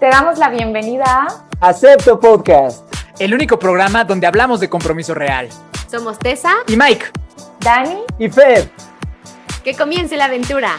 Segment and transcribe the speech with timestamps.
[0.00, 1.26] Te damos la bienvenida
[1.60, 2.82] a Acepto Podcast,
[3.18, 5.50] el único programa donde hablamos de compromiso real.
[5.90, 7.10] Somos Tessa y Mike,
[7.60, 8.70] Dani y Fer.
[9.62, 10.70] Que comience la aventura.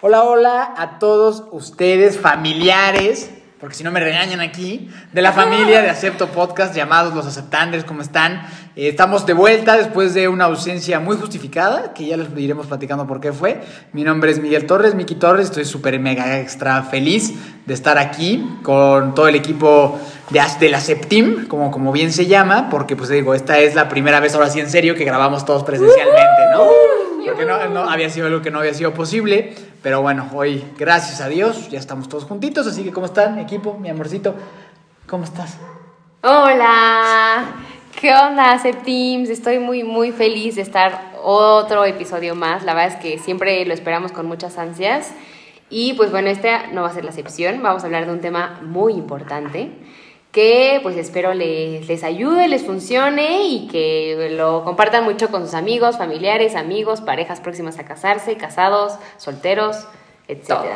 [0.00, 5.82] Hola, hola a todos ustedes, familiares, porque si no me regañan aquí, de la familia
[5.82, 8.46] de Acepto Podcast, llamados Los Aceptantes, ¿cómo están?
[8.74, 13.06] Eh, estamos de vuelta después de una ausencia muy justificada, que ya les iremos platicando
[13.06, 13.60] por qué fue.
[13.92, 17.34] Mi nombre es Miguel Torres, Miki Torres, estoy súper mega extra feliz
[17.66, 19.98] de estar aquí con todo el equipo
[20.30, 23.90] de, de la Septim, como, como bien se llama, porque pues digo, esta es la
[23.90, 26.64] primera vez ahora sí en serio que grabamos todos presencialmente, ¿no?
[27.26, 29.54] Porque no, no, había sido algo que no había sido posible.
[29.82, 32.66] Pero bueno, hoy, gracias a Dios, ya estamos todos juntitos.
[32.66, 33.76] Así que, ¿cómo están, equipo?
[33.78, 34.34] Mi amorcito,
[35.06, 35.58] ¿cómo estás?
[36.22, 37.44] Hola,
[38.02, 39.30] ¿qué onda, Septims?
[39.30, 42.64] Estoy muy, muy feliz de estar otro episodio más.
[42.64, 45.12] La verdad es que siempre lo esperamos con muchas ansias.
[45.70, 47.62] Y pues bueno, este no va a ser la excepción.
[47.62, 49.70] Vamos a hablar de un tema muy importante
[50.32, 55.54] que pues espero les, les ayude, les funcione y que lo compartan mucho con sus
[55.54, 59.76] amigos, familiares, amigos, parejas próximas a casarse, casados, solteros,
[60.26, 60.72] etc.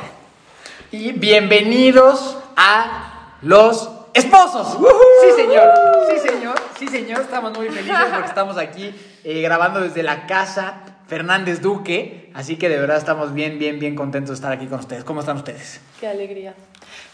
[0.92, 4.78] Y bienvenidos a los esposos.
[5.22, 5.69] Sí, señor.
[6.11, 6.55] Sí, señor.
[6.78, 7.20] Sí, señor.
[7.20, 12.31] Estamos muy felices porque estamos aquí eh, grabando desde la casa Fernández Duque.
[12.34, 15.05] Así que de verdad estamos bien, bien, bien contentos de estar aquí con ustedes.
[15.05, 15.81] ¿Cómo están ustedes?
[16.00, 16.55] Qué alegría.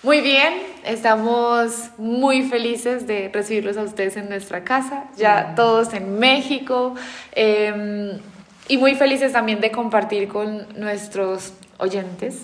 [0.03, 6.19] Muy bien, estamos muy felices de recibirlos a ustedes en nuestra casa, ya todos en
[6.19, 6.95] México,
[7.33, 8.19] eh,
[8.69, 12.43] y muy felices también de compartir con nuestros oyentes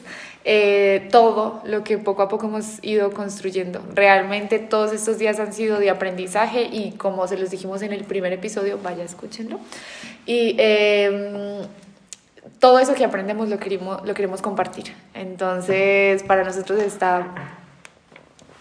[0.50, 3.82] eh, todo lo que poco a poco hemos ido construyendo.
[3.94, 8.04] Realmente todos estos días han sido de aprendizaje y como se los dijimos en el
[8.04, 9.60] primer episodio, vaya, escúchenlo.
[10.24, 11.66] Y eh,
[12.60, 14.94] todo eso que aprendemos lo queremos, lo queremos compartir.
[15.12, 17.58] Entonces, para nosotros está,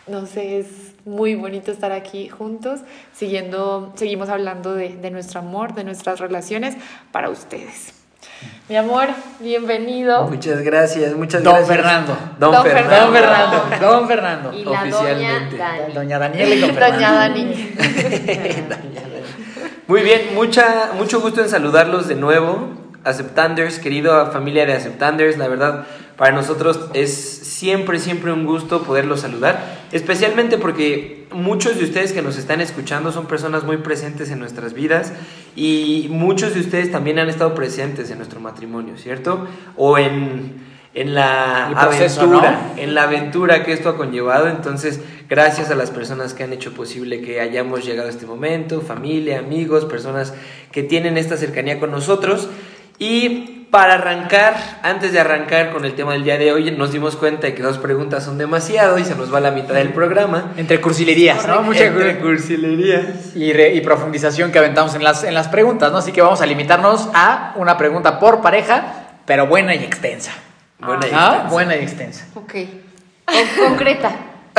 [0.07, 0.67] no sé, es
[1.05, 2.81] muy bonito estar aquí juntos,
[3.13, 6.75] siguiendo, seguimos hablando de, de nuestro amor, de nuestras relaciones
[7.13, 7.93] para ustedes.
[8.69, 9.07] Mi amor,
[9.39, 10.27] bienvenido.
[10.27, 11.75] Muchas gracias, muchas Don gracias.
[11.77, 12.17] Fernando.
[12.37, 13.05] Don, Don Fernando.
[13.05, 13.63] Don Fernando.
[13.79, 14.53] Don Fernando.
[14.53, 15.57] Y la Oficialmente.
[15.57, 15.93] doña Dani.
[15.93, 16.95] Doña Daniela y don Fernando.
[16.97, 17.75] Doña Dani.
[19.87, 22.71] Muy bien, mucha, mucho gusto en saludarlos de nuevo.
[23.05, 25.85] Aceptanders, querido familia de Aceptanders, la verdad,
[26.17, 32.23] para nosotros es siempre, siempre un gusto poderlos saludar, especialmente porque muchos de ustedes que
[32.23, 35.13] nos están escuchando son personas muy presentes en nuestras vidas
[35.55, 39.47] y muchos de ustedes también han estado presentes en nuestro matrimonio, ¿cierto?
[39.75, 40.55] O en,
[40.95, 42.81] en la proceso, aventura, ¿no?
[42.81, 44.47] en la aventura que esto ha conllevado.
[44.47, 44.99] Entonces,
[45.29, 49.37] gracias a las personas que han hecho posible que hayamos llegado a este momento, familia,
[49.37, 50.33] amigos, personas
[50.71, 52.49] que tienen esta cercanía con nosotros.
[52.99, 57.15] Y para arrancar, antes de arrancar con el tema del día de hoy, nos dimos
[57.15, 60.53] cuenta de que dos preguntas son demasiado y se nos va la mitad del programa.
[60.57, 61.61] Entre cursilerías, ¿no?
[61.61, 63.35] Mucha Entre cursilerías.
[63.35, 65.97] y, re- y profundización que aventamos en las, en las preguntas, ¿no?
[65.99, 68.83] Así que vamos a limitarnos a una pregunta por pareja,
[69.25, 70.31] pero buena y extensa.
[70.79, 71.25] Buena y ¿Ah?
[71.33, 71.49] extensa.
[71.53, 72.25] Buena y extensa.
[72.35, 72.53] Ok.
[73.25, 74.11] Con- concreta.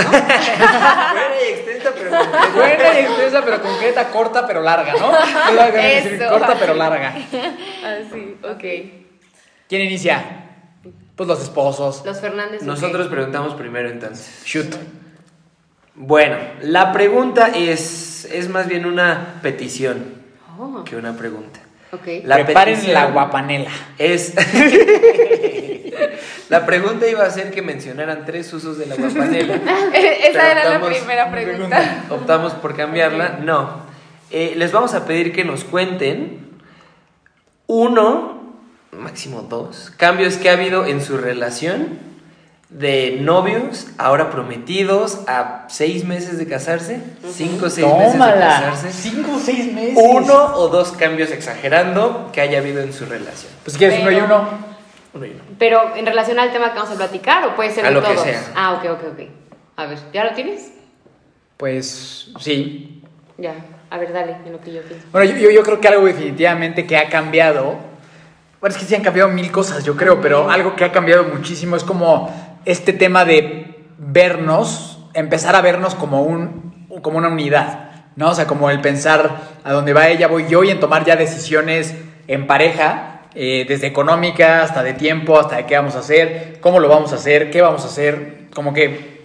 [0.04, 2.50] Buena y extensa, pero concreta.
[2.54, 5.12] Buena y extensa, pero concreta, corta, pero larga, ¿no?
[5.12, 6.30] Es lo que quiero decir, Eso.
[6.30, 7.08] corta, pero larga.
[7.10, 8.64] Así, ok.
[9.68, 10.24] ¿Quién inicia?
[11.16, 12.02] Pues los esposos.
[12.06, 12.62] Los Fernández.
[12.62, 14.42] Nosotros preguntamos primero entonces.
[14.44, 14.74] Shoot.
[15.94, 20.16] Bueno, la pregunta es, es más bien una petición
[20.60, 21.60] Oh, que una pregunta.
[21.92, 22.06] ok.
[22.24, 23.70] La Preparen petición la guapanela.
[23.98, 24.32] Es.
[26.48, 29.54] la pregunta iba a ser que mencionaran tres usos de la guapanela.
[29.94, 32.04] Esa era la primera pregunta.
[32.10, 33.40] Optamos por cambiarla.
[33.42, 33.82] No.
[34.30, 36.48] Eh, les vamos a pedir que nos cuenten
[37.66, 38.54] uno,
[38.92, 41.98] máximo dos, cambios que ha habido en su relación
[42.70, 47.00] de novios, ahora prometidos, a seis meses de casarse,
[47.30, 48.92] cinco o seis meses de casarse.
[48.92, 49.96] Cinco o seis meses.
[49.96, 53.50] Uno o dos cambios exagerando que haya habido en su relación.
[53.64, 54.67] Pues quieres uno y uno.
[55.58, 58.02] Pero en relación al tema que vamos a platicar o puede ser A de lo
[58.02, 58.22] que todos.
[58.22, 58.42] sea.
[58.54, 59.20] Ah, ok, ok, ok.
[59.76, 60.72] A ver, ¿ya lo tienes?
[61.56, 63.02] Pues sí.
[63.36, 63.54] Ya.
[63.90, 65.06] A ver, dale, en lo que yo pienso.
[65.12, 67.76] Bueno, yo, yo, yo creo que algo definitivamente que ha cambiado.
[68.60, 71.24] Bueno, es que sí han cambiado mil cosas, yo creo, pero algo que ha cambiado
[71.24, 72.28] muchísimo es como
[72.64, 78.30] este tema de vernos, empezar a vernos como, un, como una unidad, ¿no?
[78.30, 81.16] O sea, como el pensar a dónde va ella, voy yo y en tomar ya
[81.16, 81.94] decisiones
[82.26, 86.80] en pareja, eh, desde económica hasta de tiempo, hasta de qué vamos a hacer, cómo
[86.80, 89.18] lo vamos a hacer, qué vamos a hacer, como que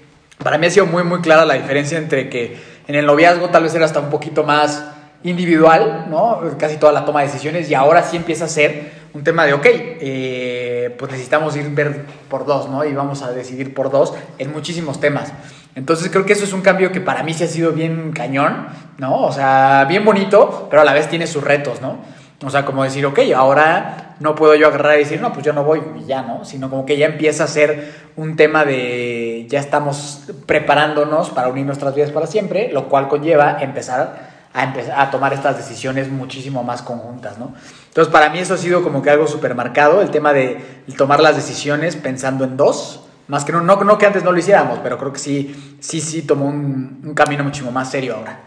[0.44, 2.58] para mí ha sido muy, muy clara la diferencia entre que
[2.88, 4.84] en el noviazgo tal vez era hasta un poquito más
[5.24, 6.42] individual, ¿no?
[6.58, 9.54] Casi toda la toma de decisiones y ahora sí empieza a ser un tema de,
[9.54, 12.84] ok, eh, pues necesitamos ir ver por dos, ¿no?
[12.84, 15.32] Y vamos a decidir por dos en muchísimos temas.
[15.76, 18.68] Entonces creo que eso es un cambio que para mí sí ha sido bien cañón,
[18.98, 19.22] ¿no?
[19.22, 22.00] O sea, bien bonito, pero a la vez tiene sus retos, ¿no?
[22.46, 25.54] O sea, como decir, ok, ahora no puedo yo agarrar y decir, no, pues yo
[25.54, 26.46] no voy y ya, ¿no?
[26.46, 31.66] Sino como que ya empieza a ser un tema de, ya estamos preparándonos para unir
[31.66, 36.64] nuestras vidas para siempre, lo cual conlleva empezar a, empezar a tomar estas decisiones muchísimo
[36.64, 37.54] más conjuntas, ¿no?
[37.88, 41.20] Entonces, para mí eso ha sido como que algo súper marcado, el tema de tomar
[41.20, 44.80] las decisiones pensando en dos, más que no, no, no, que antes no lo hiciéramos,
[44.80, 48.40] pero creo que sí, sí, sí tomó un, un camino muchísimo más serio ahora,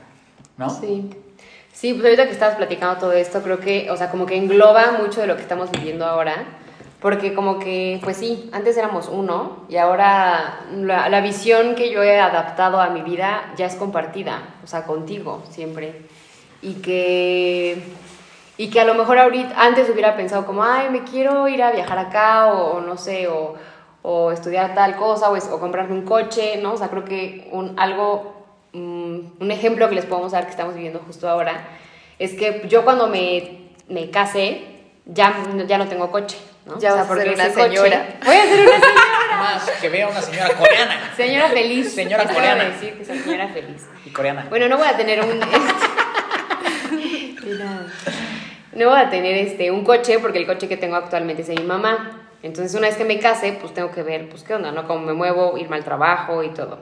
[0.59, 0.71] ¿no?
[0.71, 1.11] Sí.
[1.77, 4.93] Sí, pues ahorita que estabas platicando todo esto, creo que, o sea, como que engloba
[4.93, 6.47] mucho de lo que estamos viviendo ahora,
[7.03, 12.03] porque como que, pues sí, antes éramos uno y ahora la, la visión que yo
[12.03, 16.01] he adaptado a mi vida ya es compartida, o sea, contigo siempre.
[16.63, 17.83] Y que,
[18.57, 21.73] y que a lo mejor ahorita, antes hubiera pensado como, ay, me quiero ir a
[21.73, 23.55] viajar acá o, o no sé, o,
[24.01, 26.73] o, estudiar tal cosa o, o comprarme un coche, ¿no?
[26.73, 28.36] O sea, creo que un, algo
[29.41, 31.65] un ejemplo que les podemos dar que estamos viviendo justo ahora
[32.19, 34.63] es que yo cuando me, me casé
[35.05, 35.35] ya,
[35.67, 36.37] ya no tengo coche.
[36.65, 36.79] ¿no?
[36.81, 38.07] Ya o sea, vas a ser una ese coche- señora.
[38.25, 39.37] voy a ser una señora.
[39.39, 41.13] Más que vea una señora coreana.
[41.17, 41.93] Señora feliz.
[41.95, 42.63] Señora Eso coreana.
[42.63, 43.87] a decir que soy señora feliz.
[44.05, 44.47] Y coreana.
[44.49, 45.39] Bueno, no voy a tener un.
[47.45, 47.87] Mira.
[48.73, 51.55] no voy a tener este, un coche porque el coche que tengo actualmente es de
[51.55, 52.23] mi mamá.
[52.43, 54.87] Entonces, una vez que me case, pues tengo que ver, pues, qué onda, ¿no?
[54.87, 56.79] Cómo me muevo, irme al trabajo y todo.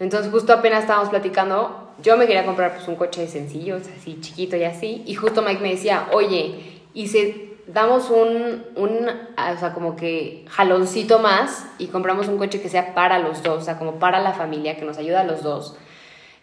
[0.00, 4.56] Entonces, justo apenas estábamos platicando, yo me quería comprar, pues, un coche sencillo, así, chiquito
[4.56, 5.02] y así.
[5.06, 10.44] Y justo Mike me decía, oye, y si damos un, un, o sea, como que
[10.48, 14.20] jaloncito más y compramos un coche que sea para los dos, o sea, como para
[14.20, 15.76] la familia, que nos ayuda a los dos.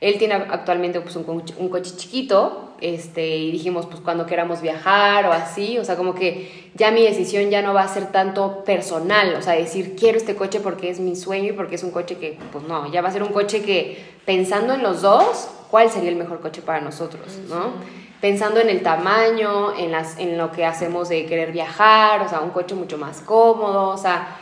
[0.05, 4.61] Él tiene actualmente pues, un, coche, un coche chiquito este, y dijimos pues cuando queramos
[4.61, 8.11] viajar o así, o sea como que ya mi decisión ya no va a ser
[8.11, 11.83] tanto personal, o sea decir quiero este coche porque es mi sueño y porque es
[11.83, 13.97] un coche que pues no, ya va a ser un coche que
[14.27, 17.39] pensando en los dos, ¿cuál sería el mejor coche para nosotros?
[17.49, 17.71] ¿no?
[18.21, 22.41] Pensando en el tamaño, en, las, en lo que hacemos de querer viajar, o sea
[22.41, 24.37] un coche mucho más cómodo, o sea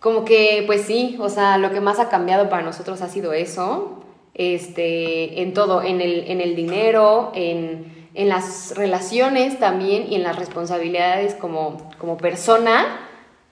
[0.00, 3.32] como que, pues sí, o sea, lo que más ha cambiado para nosotros ha sido
[3.32, 3.97] eso,
[4.38, 10.22] este, en todo, en el, en el dinero, en, en las relaciones también y en
[10.22, 13.00] las responsabilidades como, como persona,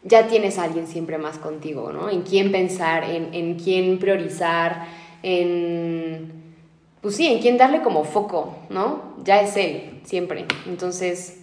[0.05, 2.09] ya tienes a alguien siempre más contigo, ¿no?
[2.09, 4.87] En quién pensar, en, en quién priorizar,
[5.23, 6.55] en,
[7.01, 9.17] pues sí, en quién darle como foco, ¿no?
[9.25, 10.47] Ya es él, siempre.
[10.67, 11.41] Entonces,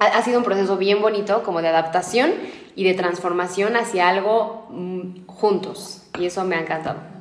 [0.00, 2.32] ha, sido un proceso bien bonito, como de adaptación
[2.74, 6.02] y de transformación hacia algo mm, juntos.
[6.18, 7.11] Y eso me ha encantado.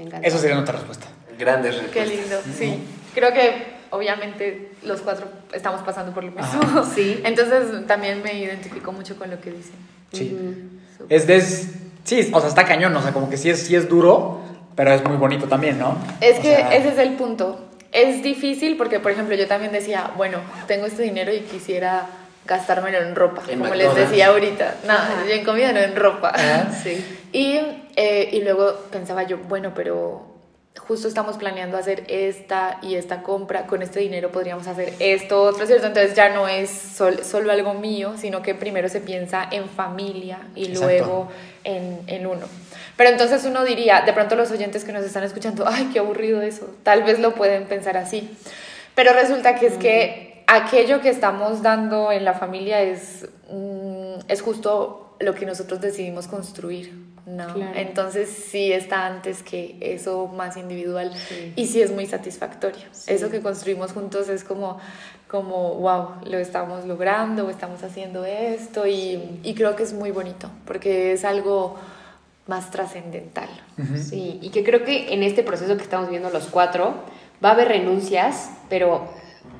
[0.00, 0.26] Me encanta.
[0.26, 1.06] Eso sería nuestra respuesta.
[1.38, 2.46] Grandes Qué respuestas.
[2.46, 2.82] lindo, sí.
[3.14, 6.42] Creo que obviamente los cuatro estamos pasando por lo mismo.
[6.62, 7.20] Ajá, sí.
[7.24, 9.74] Entonces también me identifico mucho con lo que dicen.
[10.12, 10.36] Sí.
[10.96, 11.16] Súper.
[11.16, 11.68] Es, es,
[12.04, 14.40] sí, o sea, está cañón, o sea, como que sí es, sí es duro,
[14.74, 15.98] pero es muy bonito también, ¿no?
[16.22, 17.66] Es O que sea, ese es el punto.
[17.92, 22.06] Es difícil porque, por ejemplo, yo también decía, bueno, tengo este dinero y quisiera
[22.50, 24.10] gastármelo en ropa, En como les McDonald's.
[24.10, 24.74] decía ahorita.
[24.86, 25.24] No, Ajá.
[25.26, 26.34] yo en comida, no en ropa.
[26.82, 27.02] Sí.
[27.32, 27.60] Y,
[27.96, 30.26] eh, y luego pensaba yo, bueno, pero
[30.78, 35.64] justo estamos planeando hacer esta y esta compra, con este dinero podríamos hacer esto, otro,
[35.66, 35.86] ¿cierto?
[35.86, 40.38] Entonces ya no es sol- solo algo mío, sino que primero se piensa en familia
[40.56, 40.86] y Exacto.
[40.86, 41.28] luego
[41.62, 42.46] en, en uno.
[42.96, 46.42] Pero entonces uno diría, de pronto los oyentes que nos están escuchando, ay, qué aburrido
[46.42, 48.28] eso, tal vez lo pueden pensar así.
[48.96, 54.42] Pero resulta que es que aquello que estamos dando en la familia es, mm, es
[54.42, 57.10] justo lo que nosotros decidimos construir.
[57.26, 57.52] ¿no?
[57.54, 57.72] Claro.
[57.76, 61.52] Entonces sí está antes que eso más individual Sí.
[61.54, 62.82] y sí es muy satisfactorio.
[63.06, 64.78] Eso que construimos juntos es como,
[65.28, 70.50] como, wow, lo estamos logrando, estamos haciendo esto y, y creo que es muy bonito
[70.64, 71.76] porque es algo
[72.48, 73.48] más trascendental.
[73.96, 76.94] Sí, y que creo que en este proceso que estamos viendo los cuatro,
[77.44, 79.06] va a haber renuncias, pero,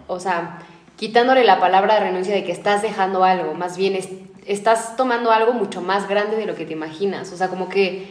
[0.08, 0.58] o sea,
[1.00, 4.10] quitándole la palabra de renuncia de que estás dejando algo, más bien es-
[4.46, 7.32] estás tomando algo mucho más grande de lo que te imaginas.
[7.32, 8.06] O sea, como que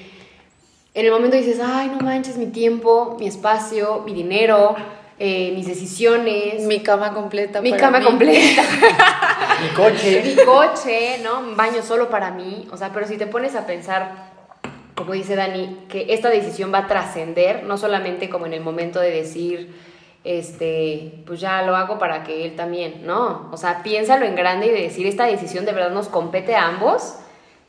[0.96, 4.76] en el momento dices, ay, no manches, mi tiempo, mi espacio, mi dinero,
[5.20, 7.62] eh, mis decisiones, Mi cama completa.
[7.62, 8.06] mi para cama mí.
[8.06, 8.64] completa.
[9.62, 10.24] Mi coche.
[10.26, 11.40] mi coche, ¿no?
[11.42, 12.68] Un baño solo para mí.
[12.72, 14.30] O sea, pero si te pones a pensar,
[14.96, 19.00] como dice Dani, que esta decisión va a trascender, no solamente como en el momento
[19.02, 19.76] de decir,
[20.38, 23.50] este, pues ya lo hago para que él también, no.
[23.52, 26.68] O sea, piénsalo en grande y de decir, esta decisión de verdad nos compete a
[26.68, 27.16] ambos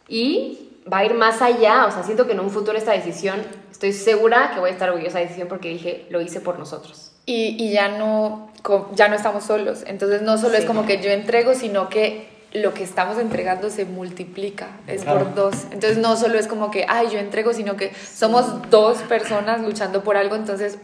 [0.08, 1.86] y va a ir más allá.
[1.86, 3.40] O sea, siento que en un futuro esta decisión,
[3.70, 6.58] estoy segura que voy a estar orgullosa de esa decisión porque dije, lo hice por
[6.58, 7.12] nosotros.
[7.24, 8.50] Y, y ya no,
[8.94, 9.84] ya no estamos solos.
[9.86, 13.84] Entonces no solo es como que yo entrego, sino que lo que estamos entregando se
[13.86, 15.20] multiplica, es Claro.
[15.20, 15.54] por dos.
[15.70, 20.02] Entonces no solo es como que, ay, yo entrego, sino que somos dos personas luchando
[20.02, 20.78] por algo, entonces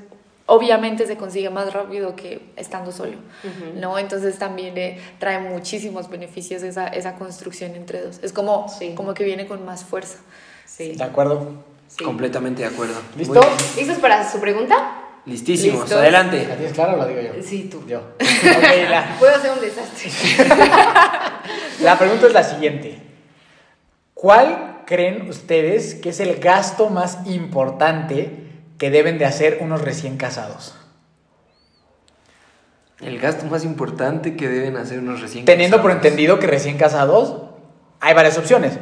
[0.46, 3.16] obviamente se consigue más rápido que estando solo,
[3.74, 3.98] ¿no?
[3.98, 8.20] Entonces también eh, trae muchísimos beneficios esa, esa construcción entre dos.
[8.22, 8.94] Es como, Sí.
[8.94, 10.18] como que viene con más fuerza.
[10.64, 10.92] Sí.
[10.96, 11.64] ¿De acuerdo?
[11.88, 12.04] sí.
[12.04, 12.94] Completamente de acuerdo.
[13.16, 13.40] ¿Listo?
[13.76, 15.02] ¿Listos para su pregunta?
[15.24, 15.80] Listísimos.
[15.80, 15.98] Listos.
[15.98, 16.46] Adelante.
[16.46, 17.42] ¿La tienes clara o la digo yo?
[17.42, 17.84] Sí, tú.
[17.86, 18.00] Yo.
[18.90, 20.10] La, Puedo hacer un desastre.
[21.82, 23.02] la pregunta es la siguiente.
[24.14, 28.45] ¿Cuál creen ustedes que es el gasto más importante
[28.78, 30.74] que deben de hacer unos recién casados?
[33.00, 36.06] El gasto más importante que deben hacer unos recién Teniendo por casados.
[36.06, 37.36] entendido que recién casados
[38.00, 38.78] hay varias opciones.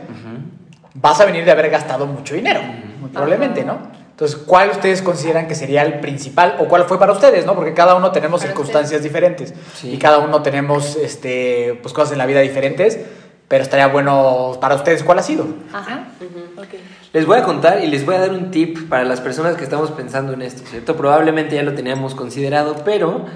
[0.94, 2.60] Vas a venir de haber gastado mucho dinero,
[3.00, 3.78] muy probablemente, ¿no?
[4.10, 7.56] Entonces, ¿cuál ustedes consideran que sería el principal o cuál fue para ustedes, ¿no?
[7.56, 9.90] Porque cada uno tenemos circunstancias diferentes Sí.
[9.94, 13.00] y cada uno tenemos este, pues, cosas en la vida diferentes,
[13.48, 15.46] pero estaría bueno para ustedes cuál ha sido.
[15.72, 16.08] Ajá.
[16.56, 16.68] Ok.
[17.12, 19.64] Les voy a contar y les voy a dar un tip para las personas que
[19.64, 20.96] estamos pensando en esto, ¿cierto?
[20.96, 23.26] Probablemente ya lo teníamos considerado, pero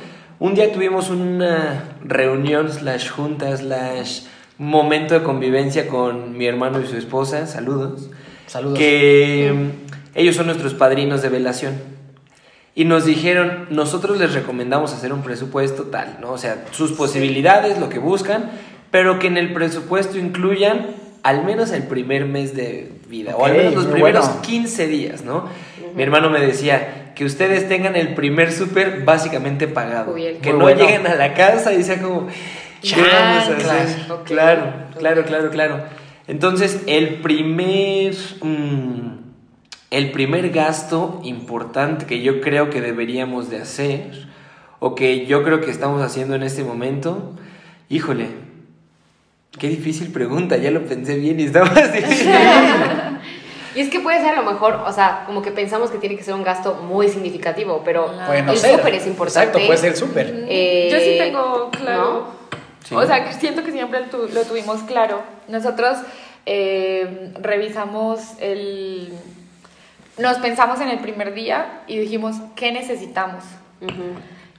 [0.40, 4.22] un día tuvimos una reunión, slash junta, slash
[4.56, 8.10] momento de convivencia con mi hermano y su esposa, saludos,
[8.46, 8.78] Saludos.
[8.78, 11.74] que mm, ellos son nuestros padrinos de velación.
[12.74, 16.32] Y nos dijeron, nosotros les recomendamos hacer un presupuesto tal, ¿no?
[16.32, 18.50] O sea, sus posibilidades, lo que buscan,
[18.90, 20.86] pero que en el presupuesto incluyan
[21.22, 24.42] al menos el primer mes de vida, o al menos los primeros bueno.
[24.42, 25.48] 15 días, ¿no?
[25.94, 30.12] Mi hermano me decía que ustedes tengan el primer súper básicamente pagado.
[30.12, 30.40] Cubierto.
[30.40, 30.80] Que Muy no bueno.
[30.80, 32.28] lleguen a la casa y sea como,
[32.82, 34.10] ¿qué vamos a hacer?
[34.12, 35.82] Ok, Claro, claro, claro, claro.
[36.28, 39.10] Entonces, el primer, mm,
[39.90, 44.28] el primer gasto importante que yo creo que deberíamos de hacer,
[44.78, 47.34] o que yo creo que estamos haciendo en este momento,
[47.88, 48.28] híjole,
[49.58, 52.04] qué difícil pregunta, ya lo pensé bien y estaba así.
[53.74, 56.16] Y es que puede ser a lo mejor, o sea, como que pensamos que tiene
[56.16, 59.50] que ser un gasto muy significativo, pero Puede no el súper es importante.
[59.50, 60.46] Exacto, puede ser súper.
[60.48, 62.26] Eh, Yo sí tengo claro.
[62.82, 62.96] Sí.
[62.96, 65.22] O sea, siento que siempre lo tuvimos claro.
[65.46, 65.98] Nosotros
[66.44, 69.12] eh, revisamos el...
[70.16, 73.44] Nos pensamos en el primer día y dijimos, ¿qué necesitamos?
[73.80, 74.14] Ujú.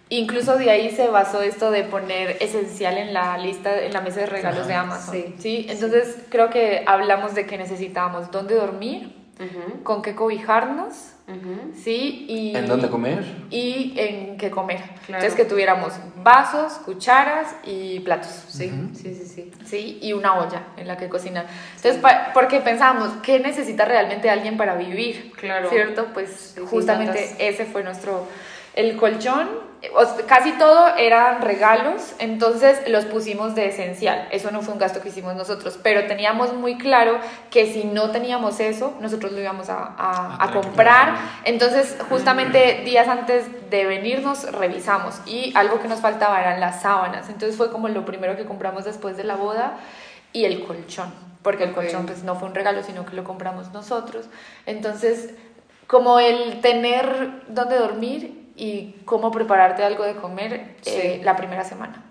[0.10, 4.22] Incluso de ahí se basó esto de poner esencial en la lista, en la mesa
[4.22, 5.14] de regalos de Amazon.
[5.14, 9.16] sí, Sí, entonces creo que hablamos de que necesitábamos dónde dormir,
[9.84, 10.96] con qué cobijarnos,
[11.84, 13.24] sí, y ¿En dónde comer?
[13.52, 14.80] y en qué comer.
[15.06, 15.24] Claro.
[15.24, 18.32] Entonces que tuviéramos vasos, cucharas y platos.
[18.48, 19.52] Sí, sí, sí, sí.
[19.64, 21.46] Sí, y una olla en la que cocinar.
[21.76, 22.02] Entonces,
[22.34, 25.32] porque pensábamos, ¿qué necesita realmente alguien para vivir?
[25.38, 25.70] Claro.
[25.70, 26.08] ¿Cierto?
[26.14, 28.28] Pues justamente ese fue nuestro...
[28.80, 29.50] El colchón,
[30.26, 34.30] casi todo eran regalos, entonces los pusimos de esencial.
[34.32, 37.20] Eso no fue un gasto que hicimos nosotros, pero teníamos muy claro
[37.52, 41.18] que si no teníamos eso, nosotros lo íbamos a, comprar.
[41.44, 47.28] Entonces, justamente días antes de venirnos, revisamos y algo que nos faltaba eran las sábanas.
[47.28, 49.78] Entonces fue como lo primero que compramos después de la boda
[50.32, 53.74] y el colchón, porque el colchón pues no fue un regalo, sino que lo compramos
[53.74, 54.28] nosotros.
[54.66, 55.32] Entonces,
[55.86, 60.54] como el tener dónde dormir y cómo prepararte algo de comer
[60.86, 61.24] eh, Sí.
[61.24, 62.04] la primera semana.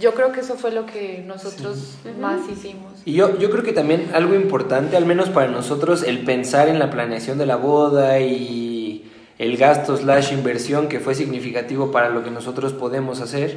[0.00, 2.92] Yo creo que eso fue lo que nosotros más hicimos.
[3.06, 6.78] Y yo, yo creo que también algo importante, al menos para nosotros, el pensar en
[6.78, 12.22] la planeación de la boda y el gasto slash inversión que fue significativo para lo
[12.22, 13.56] que nosotros podemos hacer,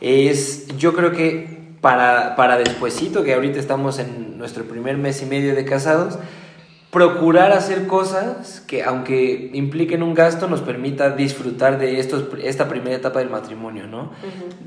[0.00, 5.26] es yo creo que para, para despuesito, que ahorita estamos en nuestro primer mes y
[5.26, 6.18] medio de casados,
[6.96, 12.96] procurar hacer cosas que aunque impliquen un gasto nos permita disfrutar de estos, esta primera
[12.96, 14.12] etapa del matrimonio, ¿no?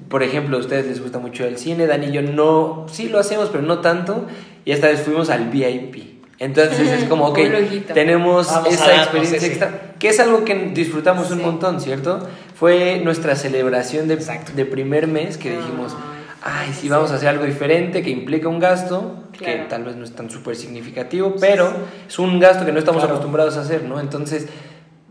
[0.10, 3.18] Por ejemplo, a ustedes les gusta mucho el cine, Dani y yo no, sí lo
[3.18, 4.28] hacemos, pero no tanto,
[4.64, 6.20] y esta vez fuimos al VIP.
[6.38, 7.40] Entonces es como, ok,
[7.96, 9.48] tenemos Vamos esa experiencia ese.
[9.48, 12.28] extra, que es algo que disfrutamos un montón, ¿cierto?
[12.54, 14.52] Fue nuestra celebración de, Exacto.
[14.56, 18.48] de primer mes que dijimos, Ay, ay, sí, vamos a hacer algo diferente que implica
[18.48, 21.72] un gasto, que tal vez no es tan súper significativo, pero
[22.08, 23.16] es un gasto que no estamos Claro.
[23.16, 24.00] acostumbrados a hacer, ¿no?
[24.00, 24.48] Entonces,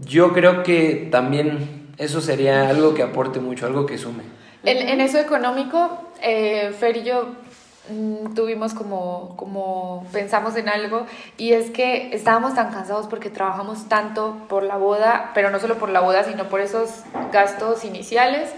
[0.00, 4.22] yo creo que también eso sería algo que aporte mucho, algo que sume.
[4.64, 7.28] En, en eso económico, eh, Fer y yo
[7.90, 11.06] mm, tuvimos como, como pensamos en algo
[11.36, 15.76] y es que estábamos tan cansados porque trabajamos tanto por la boda, pero no solo
[15.76, 16.90] por la boda, sino por esos
[17.32, 18.50] gastos iniciales,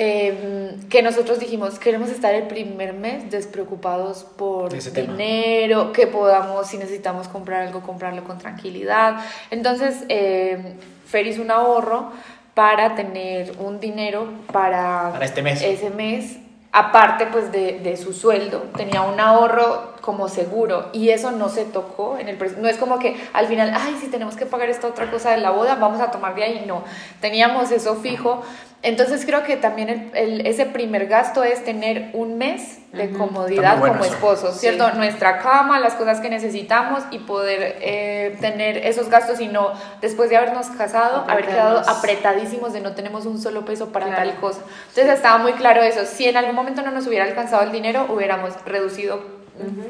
[0.00, 5.12] eh, que nosotros dijimos, queremos estar el primer mes despreocupados por Ese tema.
[5.12, 9.16] dinero, que podamos, si necesitamos comprar algo, comprarlo con tranquilidad.
[9.50, 12.12] Entonces, eh, Fer hizo un ahorro
[12.54, 15.62] para tener un dinero para, Para este mes.
[15.62, 16.38] ese mes,
[16.70, 21.64] aparte pues de, de su sueldo, tenía un ahorro como seguro y eso no se
[21.64, 24.86] tocó en el no es como que al final, ay, si tenemos que pagar esta
[24.86, 26.82] otra cosa de la boda, vamos a tomar de ahí, no,
[27.20, 28.42] teníamos eso fijo,
[28.82, 33.78] entonces creo que también el- el- ese primer gasto es tener un mes de comodidad
[33.78, 34.14] bueno como eso.
[34.14, 34.92] esposos, ¿cierto?
[34.92, 40.30] Nuestra cama, las cosas que necesitamos y poder eh, tener esos gastos y no, después
[40.30, 44.22] de habernos casado, haber quedado apretadísimos de no tenemos un solo peso para Claro.
[44.30, 44.60] tal cosa.
[44.88, 46.06] Entonces estaba muy claro eso.
[46.06, 49.20] Si en algún momento no nos hubiera alcanzado el dinero, hubiéramos reducido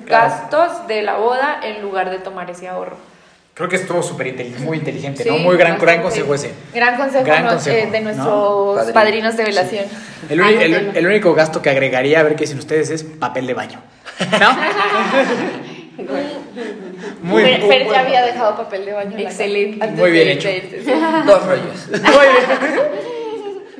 [0.06, 2.96] gastos de la boda en lugar de tomar ese ahorro.
[3.58, 5.36] Creo que estuvo súper inteligente, muy inteligente, Sí, ¿no?
[5.38, 6.52] Muy gran, gran consejo ese.
[6.72, 7.50] Gran consejo, Gran ¿no?
[7.50, 8.94] consejo, Eh, de nuestros Padrino.
[8.94, 9.84] padrinos de velación.
[10.30, 10.62] El, uni-
[10.94, 13.80] el- único gasto que agregaría, a ver qué dicen ustedes, es papel de baño.
[14.40, 14.56] ¿No?
[17.22, 19.18] muy, Fer, muy Fer ya había dejado papel de baño.
[19.18, 19.84] Excelente.
[19.84, 20.48] antes Muy bien de- hecho.
[20.48, 20.90] de sí.
[21.26, 21.88] Dos rollos.
[21.90, 22.26] Muy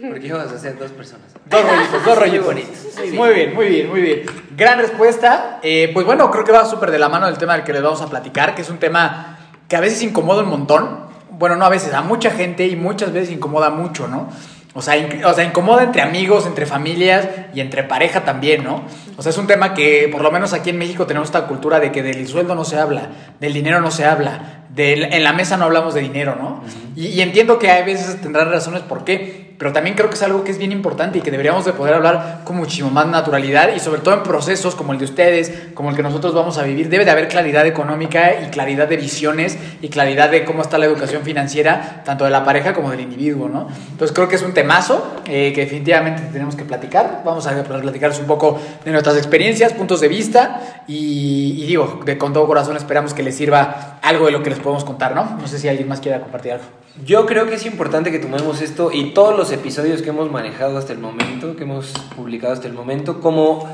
[0.00, 0.10] bien.
[0.10, 1.26] Porque íbamos a hacer dos personas.
[1.46, 2.46] Dos rollitos, dos rollitos.
[2.46, 3.14] Muy bonitos.
[3.14, 4.22] Muy bien, muy bien, muy bien.
[4.56, 5.58] Gran respuesta.
[5.62, 7.82] Eh, pues bueno, creo que va súper de la mano del tema del que les
[7.82, 9.37] vamos a platicar, que es un tema
[9.68, 11.08] que a veces incomoda un montón.
[11.30, 14.28] Bueno, no a veces, a mucha gente y muchas veces incomoda mucho, ¿no?
[14.74, 14.94] O sea,
[15.24, 18.82] o sea, incomoda entre amigos, entre familias y entre pareja también, ¿no?
[19.16, 21.80] O sea, es un tema que por lo menos aquí en México tenemos esta cultura
[21.80, 23.10] de que del sueldo no se habla,
[23.40, 26.62] del dinero no se habla, en la mesa no hablamos de dinero, ¿no?
[26.96, 30.22] y, y entiendo que hay veces tendrán razones por qué, pero también creo que es
[30.22, 33.74] algo que es bien importante y que deberíamos de poder hablar con muchísimo más naturalidad
[33.74, 36.62] y sobre todo en procesos como el de ustedes, como el que nosotros vamos a
[36.62, 40.78] vivir, debe de haber claridad económica y claridad de visiones y claridad de cómo está
[40.78, 43.66] la educación financiera, tanto de la pareja como del individuo, ¿no?
[43.90, 48.20] Entonces creo que es un temazo eh, que definitivamente tenemos que platicar, vamos a platicarles
[48.20, 52.76] un poco de nuestras experiencias, puntos de vista y, y digo, de con todo corazón
[52.76, 55.38] esperamos que les sirva algo de lo que les podemos contar, ¿no?
[55.40, 56.66] No sé si alguien más quiera compartir algo.
[57.02, 60.76] Yo creo que es importante que tomemos esto y todos los episodios que hemos manejado
[60.76, 63.66] hasta el momento, que hemos publicado hasta el momento, como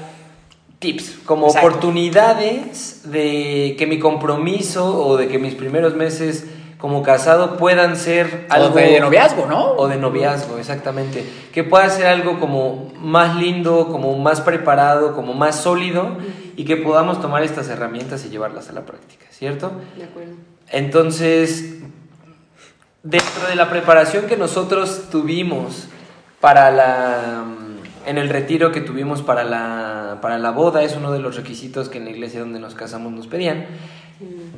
[0.78, 1.66] tips, como Exacto.
[1.66, 6.46] oportunidades de que mi compromiso o de que mis primeros meses
[6.78, 9.72] como casado puedan ser Algo algo de noviazgo, ¿no?
[9.72, 15.34] o de noviazgo, exactamente, que pueda ser algo como más lindo, como más preparado, como
[15.34, 16.18] más sólido
[16.56, 19.72] y que podamos tomar estas herramientas y llevarlas a la práctica, ¿cierto?
[19.96, 20.53] De acuerdo.
[20.70, 21.76] Entonces,
[23.02, 25.88] dentro de la preparación que nosotros tuvimos
[26.40, 27.44] para la
[28.06, 31.88] en el retiro que tuvimos para la para la boda es uno de los requisitos
[31.88, 33.66] que en la iglesia donde nos casamos nos pedían.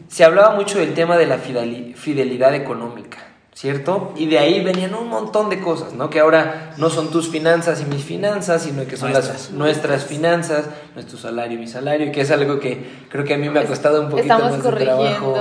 [0.08, 3.18] Se hablaba mucho del tema de la fideli- fidelidad económica,
[3.54, 4.12] ¿cierto?
[4.16, 6.10] Y de ahí venían un montón de cosas, ¿no?
[6.10, 9.42] Que ahora no son tus finanzas y mis finanzas, sino que son Nuestras.
[9.46, 13.34] las nuestras finanzas, nuestro salario y mi salario, y que es algo que creo que
[13.34, 15.32] a mí me ha costado un poquito Estamos más de trabajo.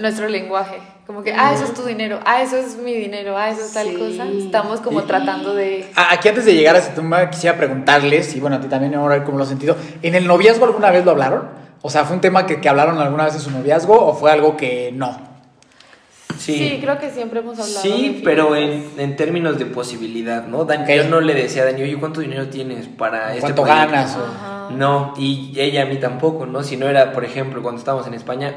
[0.00, 0.78] Nuestro lenguaje.
[1.06, 3.72] Como que, ah, eso es tu dinero, ah, eso es mi dinero, ah, eso es
[3.72, 3.94] tal Sí.
[3.96, 4.26] cosa.
[4.28, 5.90] Estamos como Y- tratando de...
[5.96, 9.16] Aquí antes de llegar a ese tema quisiera preguntarles, y bueno, a ti también ahora
[9.16, 11.48] ver cómo lo has sentido, ¿en el noviazgo alguna vez lo hablaron?
[11.82, 14.30] O sea, ¿fue un tema que, que hablaron alguna vez en su noviazgo o fue
[14.30, 15.28] algo que no?
[16.38, 17.80] Sí, creo que siempre hemos hablado.
[17.82, 20.64] Sí, de pero en, en términos de posibilidad, ¿no?
[20.64, 20.86] Dan.
[20.86, 24.16] Yo no le decía a Dani, oye, ¿cuánto dinero tienes para este ¿Cuánto proyecto?" ganas?
[24.16, 24.70] o-.
[24.72, 26.62] No, y ella a mí tampoco, ¿no?
[26.62, 28.54] Si no era, por ejemplo, cuando estábamos en España,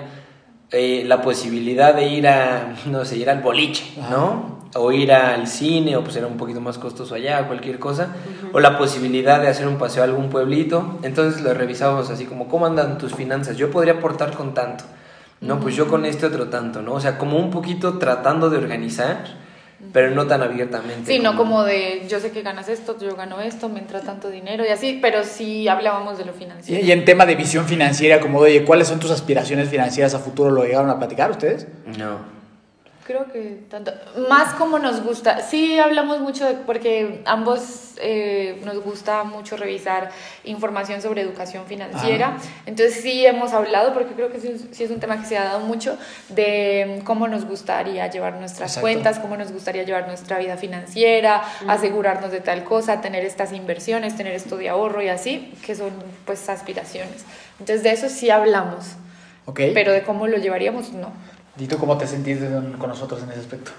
[0.76, 4.64] eh, la posibilidad de ir a, no sé, ir al boliche, ¿no?
[4.74, 8.16] O ir al cine, o pues era un poquito más costoso allá, cualquier cosa.
[8.54, 10.98] O la posibilidad de hacer un paseo a algún pueblito.
[11.04, 13.56] Entonces lo revisábamos así como, ¿cómo andan tus finanzas?
[13.56, 14.84] Yo podría aportar con tanto.
[15.42, 16.94] No, pues yo con este otro tanto, ¿no?
[16.94, 19.26] O sea, como un poquito tratando de organizar,
[19.92, 21.12] pero no tan abiertamente.
[21.12, 24.30] Sí, no como de yo sé que ganas esto, yo gano esto, me entra tanto
[24.30, 26.86] dinero y así, pero sí hablábamos de lo Y, financiero.
[26.86, 30.20] y en tema de visión financiera, como de oye, ¿cuáles son tus aspiraciones financieras a
[30.20, 30.50] futuro?
[30.52, 31.68] ¿Lo llegaron a platicar ustedes?
[31.98, 32.33] No.
[33.06, 33.92] Creo que tanto.
[34.30, 35.42] Más como nos gusta.
[35.42, 40.10] Sí, hablamos mucho de, porque ambos eh, nos gusta mucho revisar
[40.46, 42.38] información sobre educación financiera.
[42.66, 45.38] Entonces sí hemos hablado, porque creo que sí, es- sí es un tema que se
[45.38, 45.98] ha dado mucho,
[46.30, 48.82] de cómo nos gustaría llevar nuestras Exacto.
[48.82, 54.16] cuentas, cómo nos gustaría llevar nuestra vida financiera, asegurarnos de tal cosa, tener estas inversiones,
[54.16, 55.92] tener esto de ahorro y así, que son
[56.26, 57.26] pues aspiraciones.
[57.60, 58.86] Entonces de eso sí hablamos,
[59.46, 59.60] ¿Ok?
[59.74, 61.12] pero de cómo lo llevaríamos, no.
[61.58, 62.40] ¿Y tú cómo te sentís
[62.80, 63.72] con nosotros en ese aspecto?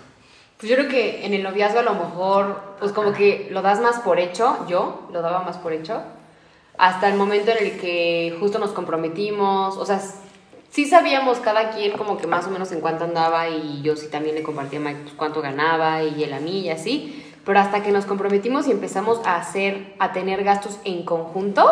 [0.58, 3.80] Pues yo creo que en el noviazgo a lo mejor, pues como que lo das
[3.80, 6.00] más por hecho, yo lo daba más por hecho,
[6.78, 10.00] hasta el momento en el que justo nos comprometimos, o sea,
[10.70, 14.06] sí sabíamos cada quien como que más o menos en cuánto andaba y yo sí
[14.08, 17.82] también le compartía a Mike cuánto ganaba y él a mí y así, pero hasta
[17.82, 21.68] que nos comprometimos y empezamos a hacer, a tener gastos en conjunto,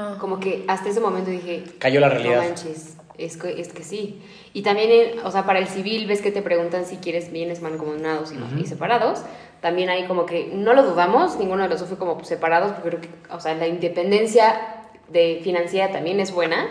[0.00, 0.16] Ah.
[0.20, 2.36] como que hasta ese momento dije, Cayó la realidad.
[2.42, 4.20] no manches, es que, es que sí.
[4.54, 7.60] Y también, en- o sea, para el civil ves que te preguntan si quieres bienes
[7.60, 9.22] mancomunados y, y separados.
[9.60, 12.88] También hay como que, no lo dudamos, ninguno de los dos fue como separados, porque
[12.88, 14.76] creo que, o sea, la independencia
[15.08, 16.68] de financiera también es buena,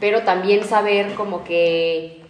[0.00, 2.20] pero también saber como que,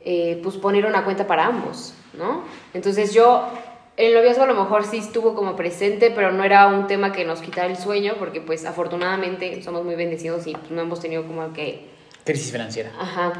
[0.00, 2.42] eh, pues poner una cuenta para ambos, ¿no?
[2.74, 3.48] Entonces yo,
[3.96, 7.24] el noviazgo a lo mejor sí estuvo como presente, pero no era un tema que
[7.24, 11.24] nos quitara el sueño, porque pues afortunadamente somos muy bendecidos y pues, no hemos tenido
[11.26, 11.86] como que
[12.26, 12.92] Crisis financiera.
[12.98, 13.32] Ajá.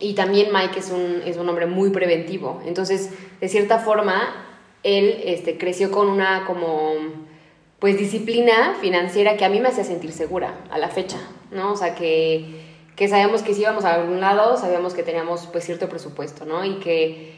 [0.00, 2.60] Y también Mike es un, es un hombre muy preventivo.
[2.66, 3.10] Entonces,
[3.40, 4.34] de cierta forma,
[4.82, 6.94] él este, creció con una como
[7.78, 11.18] pues disciplina financiera que a mí me hacía sentir segura a la fecha,
[11.52, 11.72] ¿no?
[11.72, 12.46] O sea, que,
[12.96, 16.64] que sabíamos que si íbamos a algún lado, sabíamos que teníamos pues cierto presupuesto, ¿no?
[16.64, 17.34] Y que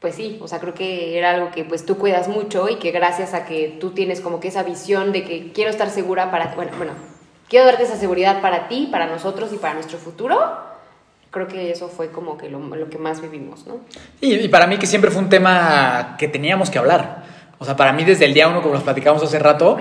[0.00, 2.90] pues sí, o sea, creo que era algo que pues tú cuidas mucho y que
[2.90, 6.54] gracias a que tú tienes como que esa visión de que quiero estar segura para,
[6.54, 6.92] bueno, bueno,
[7.50, 10.38] quiero darte esa seguridad para ti, para nosotros y para nuestro futuro,
[11.30, 13.80] creo que eso fue como que lo, lo que más vivimos, ¿no?
[14.22, 17.24] Y, y para mí que siempre fue un tema que teníamos que hablar.
[17.58, 19.76] O sea, para mí desde el día uno, como los platicamos hace rato,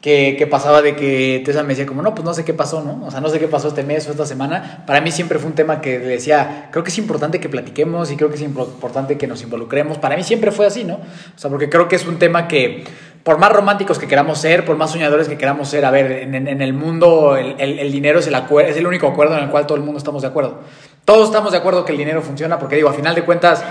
[0.00, 2.82] que, que pasaba de que Tessa me decía como, no, pues no sé qué pasó,
[2.82, 3.06] ¿no?
[3.06, 4.82] O sea, no sé qué pasó este mes o esta semana.
[4.84, 8.16] Para mí siempre fue un tema que decía, creo que es importante que platiquemos y
[8.16, 9.98] creo que es impor- importante que nos involucremos.
[9.98, 10.94] Para mí siempre fue así, ¿no?
[10.94, 12.82] O sea, porque creo que es un tema que,
[13.22, 16.62] por más románticos que queramos ser, por más soñadores que queramos ser, a ver, en,
[16.62, 19.84] el mundo el, dinero es el, es el único acuerdo en el cual todo el
[19.84, 20.60] mundo estamos de acuerdo.
[21.04, 23.64] Todos estamos de acuerdo que el dinero funciona porque digo, a final de cuentas...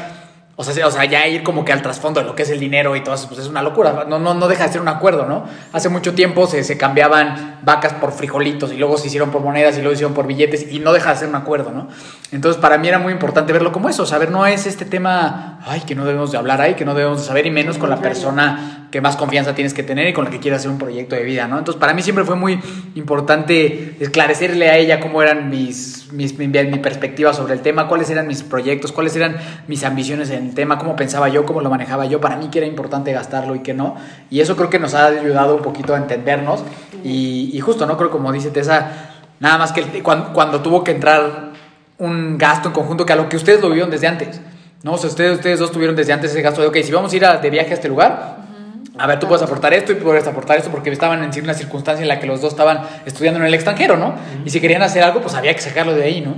[0.58, 2.60] O sea, o sea, ya ir como que al trasfondo de lo que es el
[2.60, 4.06] dinero y todo eso, pues es una locura.
[4.08, 5.46] No, no, no deja de ser un acuerdo, ¿no?
[5.74, 9.76] Hace mucho tiempo se, se cambiaban vacas por frijolitos y luego se hicieron por monedas
[9.78, 11.88] y luego se hicieron por billetes y no deja de ser un acuerdo, ¿no?
[12.32, 14.06] Entonces, para mí era muy importante verlo como eso.
[14.06, 17.20] Saber, no es este tema, ay, que no debemos de hablar ahí, que no debemos
[17.20, 20.26] de saber, y menos con la persona que más confianza tienes que tener y con
[20.26, 21.58] la que quieras hacer un proyecto de vida, ¿no?
[21.58, 22.60] Entonces, para mí siempre fue muy
[22.96, 28.10] importante esclarecerle a ella cómo eran mis, mis, mi, mi perspectiva sobre el tema, cuáles
[28.10, 29.38] eran mis proyectos, cuáles eran
[29.68, 32.60] mis ambiciones en el tema, cómo pensaba yo, cómo lo manejaba yo, para mí que
[32.60, 33.96] era importante gastarlo y que no.
[34.30, 36.64] Y eso creo que nos ha ayudado un poquito a entendernos.
[37.04, 37.98] Y, justo, ¿no?
[37.98, 38.92] Creo como dice Tessa,
[39.40, 41.52] nada más que cuando, cuando tuvo que entrar
[41.98, 44.42] un gasto en conjunto, que a lo que ustedes lo vieron desde antes.
[44.84, 44.94] ¿no?
[44.94, 47.26] O ustedes, ustedes dos tuvieron desde antes ese gasto de, ok, si vamos a ir
[47.26, 48.38] de viaje a este lugar,
[48.98, 52.02] a ver, tú puedes aportar esto y puedes aportar esto porque estaban en una circunstancia
[52.02, 54.16] en la que los dos estaban estudiando en el extranjero, ¿no?
[54.46, 56.36] Y si querían hacer algo, pues había que sacarlo de ahí, ¿no?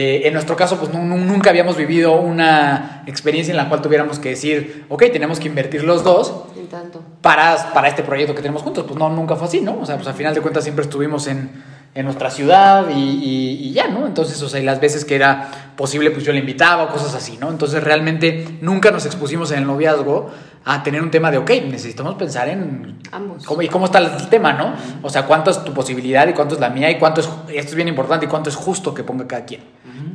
[0.00, 3.82] Eh, en nuestro caso, pues nu- nu- nunca habíamos vivido una experiencia en la cual
[3.82, 7.02] tuviéramos que decir, ok, tenemos que invertir los dos tanto.
[7.20, 8.84] para, para este proyecto que tenemos juntos.
[8.86, 9.76] Pues no, nunca fue así, ¿no?
[9.80, 11.50] O sea, pues al final de cuentas siempre estuvimos en,
[11.96, 14.06] en nuestra ciudad y, y- y ya, ¿no?
[14.06, 17.14] Entonces, o sea, y las veces que era posible, pues yo le invitaba o cosas
[17.16, 17.50] así, ¿no?
[17.50, 20.30] Entonces, realmente nunca nos expusimos en el noviazgo
[20.64, 22.98] a tener un tema de, ok, necesitamos pensar en...
[23.10, 23.44] Ambos.
[23.44, 24.74] Cómo, ¿Y cómo está el tema, no?
[25.02, 27.28] O sea, cuánto es tu posibilidad y cuánto es la mía y cuánto es...
[27.48, 29.62] Esto es bien importante y cuánto es justo que ponga cada quien.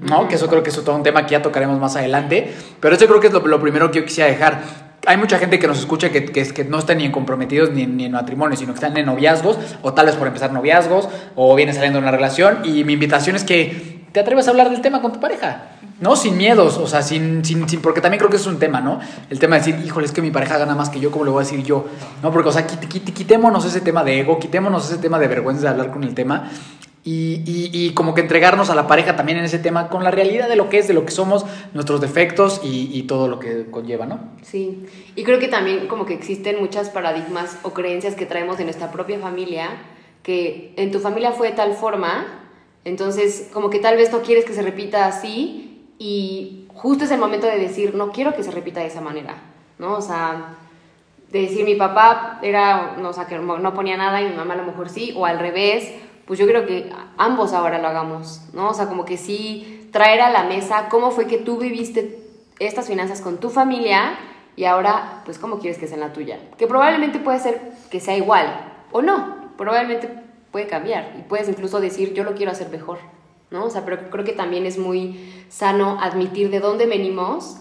[0.07, 0.27] ¿No?
[0.27, 2.53] Que eso creo que es todo un tema que ya tocaremos más adelante.
[2.79, 4.61] Pero eso creo que es lo, primero que yo quisiera dejar.
[5.05, 7.83] Hay mucha gente que nos escucha que, que, que no están ni en comprometidos ni,
[7.83, 11.09] en- ni en matrimonio, sino que están en noviazgos, o tal vez por empezar noviazgos,
[11.35, 12.59] o viene saliendo de una relación.
[12.63, 15.63] Y mi invitación es que te atreves a hablar del tema con tu pareja.
[15.99, 16.15] ¿no?
[16.17, 18.99] Sin miedos, o sea, sin, sin, sin- porque también creo que es un tema, ¿no?
[19.29, 21.31] El tema de decir, híjole, es que mi pareja gana más que yo, ¿cómo le
[21.31, 21.85] voy a decir yo?
[22.21, 22.29] ¿No?
[22.31, 25.61] Porque, o sea, quit- quit- quitémonos ese tema de ego, quitémonos ese tema de vergüenza
[25.63, 26.49] de hablar con el tema
[27.05, 30.11] y, y- y como que entregarnos a la pareja también en ese tema con la
[30.11, 33.69] realidad de lo que es, de lo que somos, nuestros defectos y, todo lo que
[33.69, 34.19] conlleva, ¿no?
[34.41, 34.85] Sí,
[35.15, 38.91] y creo que también como que existen muchas paradigmas o creencias que traemos en nuestra
[38.91, 39.69] propia familia,
[40.23, 42.25] que en tu familia fue de tal forma,
[42.85, 47.19] entonces como que tal vez no quieres que se repita así y justo es el
[47.19, 49.35] momento de decir, no quiero que se repita de esa manera,
[49.77, 49.93] ¿no?
[49.97, 50.55] O sea,
[51.31, 54.53] de decir mi papá era, no, o sea, que no ponía nada y mi mamá
[54.53, 55.91] a lo mejor sí, o al revés,
[56.25, 58.69] pues yo creo que ambos ahora lo hagamos, ¿no?
[58.69, 62.19] O sea, como que sí traer a la mesa cómo fue que tú viviste
[62.59, 64.17] estas finanzas con tu familia
[64.55, 66.39] y ahora, pues, cómo quieres que sea en la tuya.
[66.57, 68.47] Que probablemente puede ser que sea igual
[68.91, 70.09] o no, probablemente
[70.51, 72.99] puede cambiar y puedes incluso decir, yo lo quiero hacer mejor,
[73.49, 73.65] ¿no?
[73.65, 77.57] O sea, pero creo que también es muy sano admitir de dónde venimos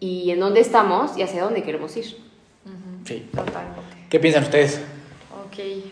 [0.00, 2.16] y en dónde estamos y hacia dónde queremos ir.
[3.04, 3.28] Sí.
[3.34, 3.80] Totalmente.
[4.08, 4.80] ¿Qué piensan ustedes?
[5.46, 5.84] Ok.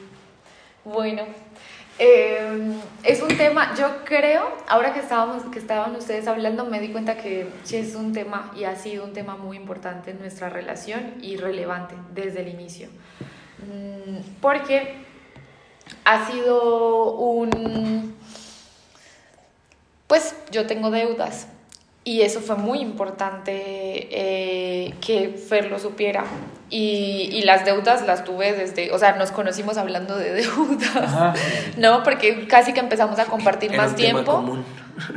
[0.84, 1.22] Bueno.
[1.98, 6.92] Eh, es un tema, yo creo, ahora que estábamos, que estaban ustedes hablando, me di
[6.92, 11.14] cuenta que es un tema y ha sido un tema muy importante en nuestra relación
[11.20, 12.88] y relevante desde el inicio.
[13.58, 14.94] Mm, Porque
[16.04, 18.16] ha sido un...
[20.06, 21.48] Pues yo tengo deudas
[22.08, 23.52] y eso fue muy importante
[24.10, 26.24] eh, que Fer lo supiera.
[26.70, 31.36] Y, y, las deudas las tuve desde, o sea, nos conocimos hablando de deudas,
[31.76, 32.02] ¿no?
[32.02, 34.56] Porque casi que empezamos a compartir más tiempo.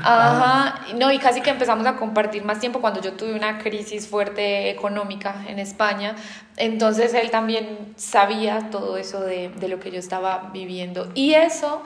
[0.03, 4.09] Ajá, no, y casi que empezamos a compartir más tiempo cuando yo tuve una crisis
[4.09, 6.15] fuerte económica en España.
[6.57, 11.09] Entonces él también sabía todo eso de, de lo que yo estaba viviendo.
[11.15, 11.83] Y eso...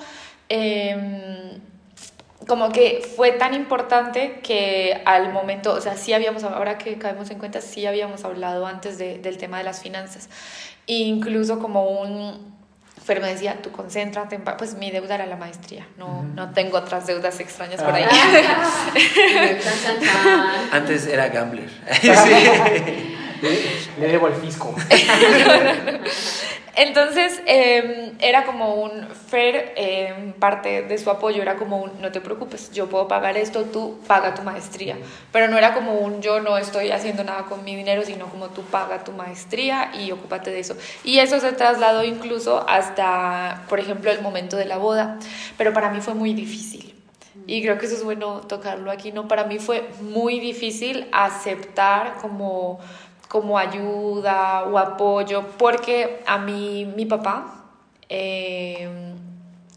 [0.50, 1.60] Eh,
[2.48, 7.30] como que fue tan importante que al momento, o sea, sí habíamos, ahora que caemos
[7.32, 10.30] en cuenta, sí habíamos hablado antes de, del tema de las finanzas.
[10.88, 12.56] E incluso como un,
[13.04, 17.06] Fer me decía, tú concéntrate, pues mi deuda era la maestría, no, no tengo otras
[17.06, 18.04] deudas extrañas por ahí.
[20.72, 21.70] Antes era gambler.
[24.00, 24.74] Le debo el fisco.
[26.78, 32.12] Entonces em, era como un Fer, eh, parte de su apoyo era como un no
[32.12, 34.98] te preocupes, yo puedo pagar esto, tú paga tu maestría.
[35.32, 38.50] Pero no era como un yo no estoy haciendo nada con mi dinero, sino como
[38.50, 40.76] tú paga tu maestría y ocúpate de eso.
[41.04, 45.18] Y eso se trasladó incluso hasta, por ejemplo, el momento de la boda.
[45.58, 46.96] Pero para mí fue muy difícil.
[47.48, 49.28] Y creo que eso es bueno tocarlo aquí, ¿no?
[49.28, 52.80] Para mí fue muy difícil aceptar como
[53.36, 57.66] como ayuda o apoyo, porque a mí, mi papá,
[58.08, 58.88] eh,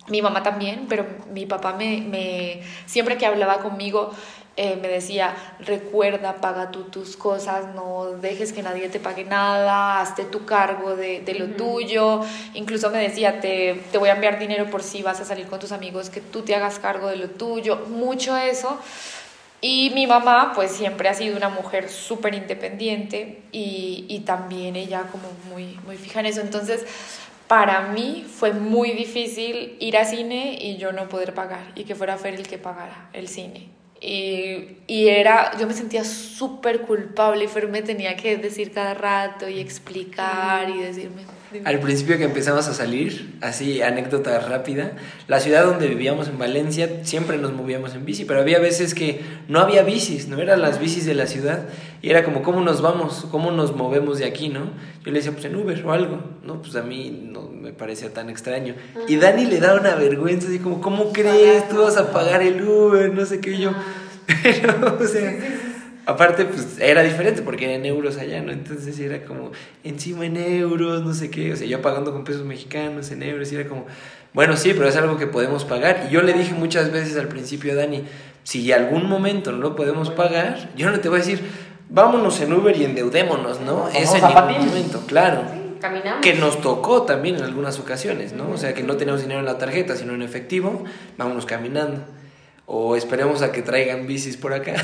[0.06, 4.12] mi mamá también, pero mi papá me, me siempre que hablaba conmigo,
[4.56, 10.00] eh, me decía, recuerda, paga tú tus cosas, no dejes que nadie te pague nada,
[10.02, 12.20] hazte tu cargo de, de lo tuyo.
[12.54, 15.58] Incluso me decía, te, te, voy a enviar dinero por si vas a salir con
[15.58, 17.86] tus amigos, que tú te hagas cargo de lo tuyo.
[17.88, 18.78] Mucho eso
[19.60, 25.04] y mi mamá, pues siempre ha sido una mujer súper independiente y, y, también ella
[25.10, 26.40] como muy, muy fija en eso.
[26.40, 26.86] Entonces,
[27.48, 31.96] para mí fue muy difícil ir a cine y yo no poder pagar y que
[31.96, 33.70] fuera Fer el que pagara el cine.
[34.00, 38.94] Y, y era, yo me sentía súper culpable y Fer me tenía que decir cada
[38.94, 41.22] rato y explicar y decirme,
[41.64, 44.92] al principio que empezamos a salir, así anécdota rápida,
[45.28, 49.20] la ciudad donde vivíamos en Valencia siempre nos movíamos en bici, pero había veces que
[49.48, 51.66] no había bicis, no eran las bicis de la ciudad
[52.02, 54.70] y era como cómo nos vamos, cómo nos movemos de aquí, ¿no?
[55.04, 58.12] Yo le decía pues en Uber o algo, no, pues a mí no me parecía
[58.12, 58.74] tan extraño.
[59.08, 61.68] Y Dani le da una vergüenza así como ¿cómo crees?
[61.68, 63.72] Tú vas a pagar el Uber, no sé qué yo.
[64.42, 65.34] Pero o sea,
[66.08, 68.50] Aparte, pues era diferente porque era en euros allá, ¿no?
[68.50, 69.52] Entonces era como
[69.84, 71.52] encima en euros, no sé qué.
[71.52, 73.84] O sea, yo pagando con pesos mexicanos en euros y era como,
[74.32, 76.06] bueno, sí, pero es algo que podemos pagar.
[76.08, 78.04] Y yo le dije muchas veces al principio a Dani,
[78.42, 81.42] si algún momento no lo podemos pagar, yo no te voy a decir,
[81.90, 83.90] vámonos en Uber y endeudémonos, ¿no?
[83.90, 85.42] Ese en ningún momento, claro.
[85.78, 86.22] Caminamos.
[86.22, 88.48] Que nos tocó también en algunas ocasiones, ¿no?
[88.48, 90.84] O sea, que no tenemos dinero en la tarjeta, sino en efectivo,
[91.18, 92.02] vámonos caminando
[92.70, 94.74] o esperemos a que traigan bicis por acá.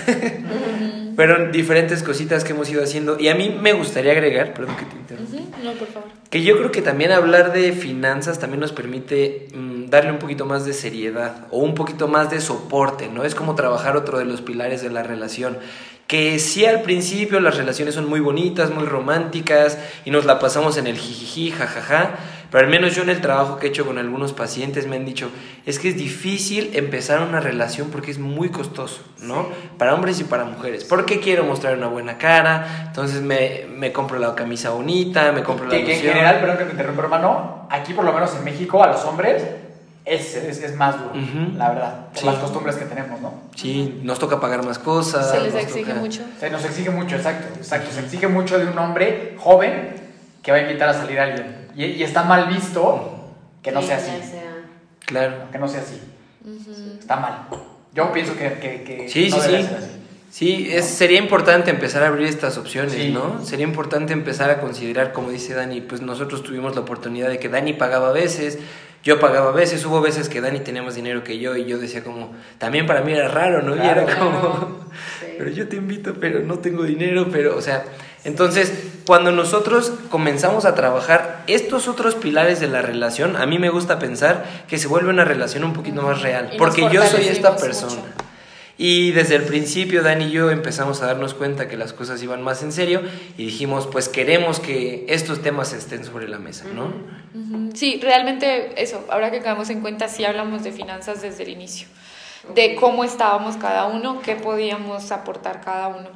[1.17, 3.21] Pero diferentes cositas que hemos ido haciendo.
[3.21, 5.59] Y a mí me gustaría agregar, perdón que te interrumpa.
[5.63, 6.09] No, por favor.
[6.31, 10.47] Que yo creo que también hablar de finanzas también nos permite mm, darle un poquito
[10.47, 13.23] más de seriedad o un poquito más de soporte, ¿no?
[13.23, 15.59] Es como trabajar otro de los pilares de la relación
[16.07, 20.77] que sí al principio las relaciones son muy bonitas, muy románticas y nos la pasamos
[20.77, 22.19] en el jijiji, jajaja,
[22.55, 25.05] pero al menos yo en el trabajo que he hecho con algunos pacientes me han
[25.05, 25.29] dicho,
[25.67, 29.49] es que es difícil empezar una relación porque es muy costoso, ¿no?
[29.77, 30.85] Para hombres y para mujeres.
[30.85, 35.67] Porque quiero mostrar una buena cara, entonces me, me compro la camisa bonita, me compro
[35.67, 38.45] la que, que en general, perdón que te interrumpa hermano, aquí por lo menos en
[38.45, 39.43] México a los hombres
[40.05, 41.11] es, es, es, más duro,
[41.57, 42.27] la verdad, por sí.
[42.27, 43.35] las costumbres que tenemos, ¿no?
[43.57, 45.29] Sí, nos toca pagar más cosas.
[45.29, 46.01] Se les exige toca...
[46.01, 46.23] mucho.
[46.39, 47.91] Se nos exige mucho, exacto, exacto.
[47.91, 49.97] Se exige mucho de un hombre joven
[50.41, 51.64] que va a invitar a salir a alguien.
[51.77, 53.33] Y, y está mal visto
[53.63, 54.11] que no sí, sea así.
[54.31, 54.55] Sea.
[55.07, 55.35] Claro.
[55.53, 56.01] Que no sea así.
[56.45, 56.99] Uh -huh.
[56.99, 57.47] Está mal.
[57.93, 59.63] Yo pienso que, que, que sí, no sí, sí.
[59.63, 59.91] ser así.
[60.31, 63.11] Sí, es, sería importante empezar a abrir estas opciones, Sí.
[63.13, 63.45] ¿no?
[63.45, 67.49] Sería importante empezar a considerar, como dice Dani, pues nosotros tuvimos la oportunidad de que
[67.49, 68.59] Dani pagaba a veces,
[69.05, 71.79] yo pagaba a veces, hubo veces que Dani tenía más dinero que yo y yo
[71.79, 73.77] decía como, también para mí era raro, ¿no?
[73.77, 74.81] y era como,
[75.21, 75.24] Sí.
[75.39, 77.85] pero yo te invito, pero no tengo dinero, pero, o sea,
[78.25, 78.73] entonces,
[79.07, 83.99] cuando nosotros comenzamos a trabajar estos otros pilares de la relación, a mí me gusta
[83.99, 87.57] pensar que se vuelve una relación un poquito más real, Y porque yo soy esta
[87.57, 87.97] persona.
[87.97, 88.25] mucho.
[88.77, 92.43] Y desde el principio Dani y yo empezamos a darnos cuenta que las cosas iban
[92.43, 93.03] más en serio
[93.39, 96.93] y dijimos, pues queremos que estos temas estén sobre la mesa, ¿no?
[97.75, 101.87] Sí, realmente eso, ahora que quedamos en cuenta, sí hablamos de finanzas desde el inicio,
[102.55, 106.09] de cómo estábamos cada uno, qué podíamos aportar cada uno.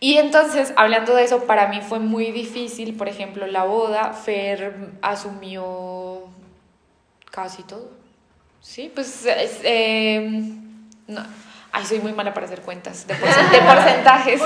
[0.00, 4.74] Y entonces, hablando de eso, para mí fue muy difícil, por ejemplo, la boda, Fer
[5.00, 6.24] asumió
[7.30, 7.90] casi todo.
[8.60, 10.42] Sí, pues es, eh,
[11.06, 11.22] no.
[11.72, 14.40] Ay, soy muy mala para hacer cuentas de, porcent- de porcentajes.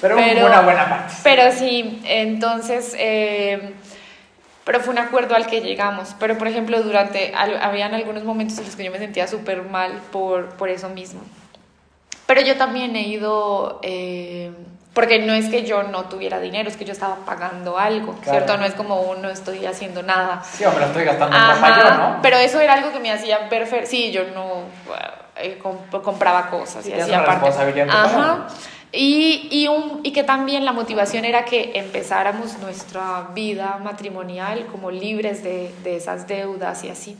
[0.00, 1.14] Pero, Pero- una buena parte.
[1.22, 3.74] Pero sí, entonces, eh,
[4.64, 6.14] pero fue un acuerdo al que llegamos.
[6.18, 9.62] Pero, por ejemplo, durante, al- habían algunos momentos en los que yo me sentía súper
[9.62, 11.20] mal por, por eso mismo.
[12.26, 14.52] Pero yo también he ido, eh,
[14.94, 18.30] porque no es que yo no tuviera dinero, es que yo estaba pagando algo, Claro.
[18.38, 18.56] ¿cierto?
[18.56, 20.42] No es como un no estoy haciendo nada.
[20.44, 22.18] Sí, o me lo estoy gastando Ajá, yo, ¿no?
[22.22, 24.62] Pero eso era algo que me hacía ver, sí, yo no
[25.36, 27.48] eh, comp- compraba cosas Sí, y hacía parte.
[27.90, 28.46] Ajá.
[28.92, 34.90] Y, y, un, y que también la motivación era que empezáramos nuestra vida matrimonial como
[34.90, 37.16] libres de, de esas deudas y así.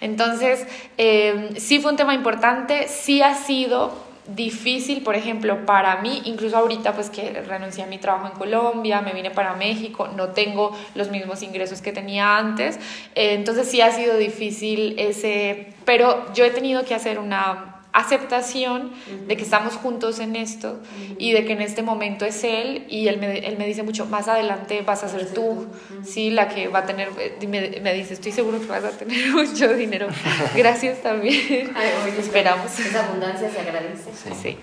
[0.00, 0.64] Entonces,
[0.96, 6.56] eh, sí fue un tema importante, sí ha sido difícil, por ejemplo, para mí, incluso
[6.56, 10.76] ahorita pues que renuncié a mi trabajo en Colombia, me vine para México, no tengo
[10.94, 12.76] los mismos ingresos que tenía antes,
[13.14, 18.92] eh, entonces sí ha sido difícil ese, pero yo he tenido que hacer una aceptación
[19.26, 20.80] de que estamos juntos en esto
[21.18, 24.06] y de que en este momento es él y él me, él me dice mucho,
[24.06, 25.66] más adelante vas a ser tú,
[26.04, 28.90] sí, la que va a tener, y me, me dice, estoy seguro que vas a
[28.90, 30.08] tener mucho dinero,
[30.54, 31.72] gracias también,
[32.18, 32.78] esperamos.
[32.78, 34.10] Esa abundancia se agradece.
[34.42, 34.56] Sí.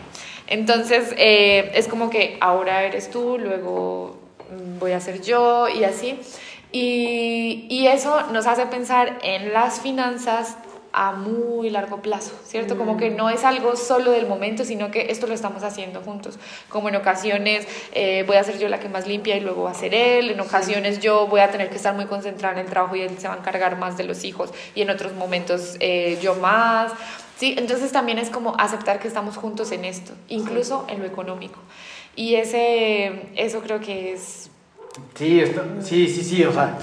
[0.48, 4.20] Entonces, eh, es como que ahora eres tú, luego
[4.52, 6.20] mm, voy a ser yo y así.
[6.72, 10.58] Y, y eso nos hace pensar en las finanzas
[10.98, 12.78] a muy largo plazo, ¿cierto?
[12.78, 16.40] Como que no es algo solo del momento, sino que esto lo estamos haciendo juntos.
[16.70, 19.72] Como en ocasiones eh, voy a ser yo la que más limpia y luego va
[19.72, 22.72] a ser él, en ocasiones yo voy a tener que estar muy concentrada en el
[22.72, 25.76] trabajo y él se va a encargar más de los hijos y en otros momentos
[25.82, 26.94] eh, yo más.
[27.38, 31.60] Sí, entonces también es como aceptar que estamos juntos en esto, incluso en lo económico.
[32.16, 34.50] Y ese, eso creo que es...
[35.16, 36.78] Sí, esto- sí, sí, sí, o sea,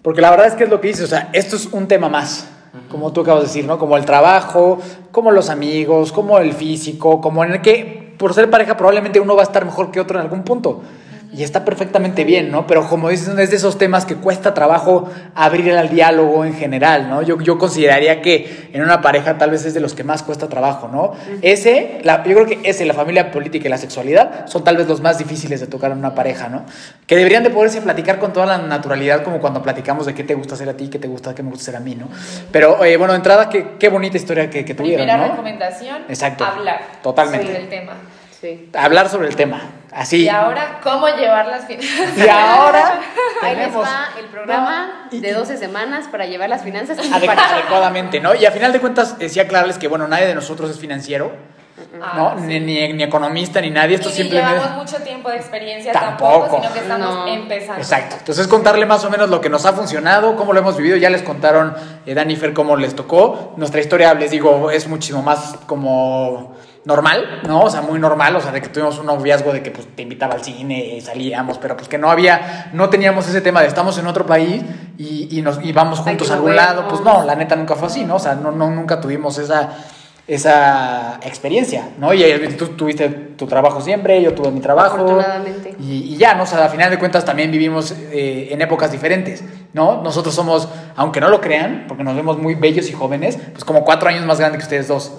[0.00, 2.08] porque la verdad es que es lo que dices, o sea, esto es un tema
[2.08, 2.48] más,
[2.90, 3.78] como tú acabas de decir, ¿no?
[3.78, 4.78] Como el trabajo,
[5.10, 9.34] como los amigos, como el físico, como en el que por ser pareja probablemente uno
[9.34, 10.82] va a estar mejor que otro en algún punto.
[11.34, 12.66] Y está perfectamente bien, ¿no?
[12.66, 17.08] Pero como dices, es de esos temas que cuesta trabajo abrir al diálogo en general,
[17.08, 17.22] ¿no?
[17.22, 20.50] Yo, yo consideraría que en una pareja tal vez es de los que más cuesta
[20.50, 21.12] trabajo, ¿no?
[21.40, 24.86] Ese, la, yo creo que ese, la familia política y la sexualidad son tal vez
[24.86, 26.66] los más difíciles de tocar en una pareja, ¿no?
[27.06, 30.34] Que deberían de poderse platicar con toda la naturalidad, como cuando platicamos de qué te
[30.34, 32.08] gusta hacer a ti, qué te gusta, qué me gusta hacer a mí, ¿no?
[32.50, 35.32] Pero, eh, bueno, entrada, qué, qué bonita historia que, que tuvieron, Primera ¿no?
[35.32, 36.44] recomendación, Exacto.
[36.44, 37.46] hablar Totalmente.
[37.46, 37.92] sobre el tema.
[38.42, 38.68] Sí.
[38.74, 40.24] Hablar sobre el tema, así.
[40.24, 42.18] Y ahora, ¿cómo llevar las finanzas?
[42.18, 43.00] Y ahora
[43.42, 48.20] Ahí les tenemos va el programa Y- de 12 semanas para llevar las finanzas adecuadamente,
[48.20, 48.34] ¿no?
[48.34, 51.30] Y a final de cuentas, decía aclararles que, bueno, nadie de nosotros es financiero,
[51.98, 52.04] ¿no?
[52.30, 53.94] Ah, Ni, ni, ni economista, ni nadie.
[53.94, 54.54] Esto y simplemente...
[54.58, 56.40] llevamos mucho tiempo de experiencia Tampoco.
[56.40, 57.26] tampoco, sino que estamos No.
[57.28, 57.78] empezando.
[57.80, 58.16] Exacto.
[58.18, 60.96] Entonces contarle más o menos lo que nos ha funcionado, cómo lo hemos vivido.
[60.96, 61.74] Ya les contaron
[62.06, 63.54] eh, Dani y Fer cómo les tocó.
[63.56, 67.60] Nuestra historia, les digo, es muchísimo más como normal, ¿no?
[67.60, 70.02] O sea, muy normal, o sea, de que tuvimos un noviazgo de que pues te
[70.02, 73.98] invitaba al cine, salíamos, pero pues que no había, no teníamos ese tema de estamos
[73.98, 74.62] en otro país
[74.98, 76.88] y, y nos y vamos juntos a algún lado.
[76.88, 78.16] Pues no, la neta nunca fue así, ¿no?
[78.16, 79.70] O sea, no, no, nunca tuvimos esa
[80.26, 82.14] esa experiencia, ¿no?
[82.14, 82.22] Y
[82.56, 85.20] tú tuviste tu trabajo siempre, yo tuve mi trabajo.
[85.80, 86.44] Y, y ya, ¿no?
[86.44, 89.42] O sea, a final de cuentas también vivimos eh, en épocas diferentes,
[89.72, 90.00] ¿no?
[90.00, 93.84] Nosotros somos, aunque no lo crean, porque nos vemos muy bellos y jóvenes, pues como
[93.84, 95.12] cuatro años más grandes que ustedes dos.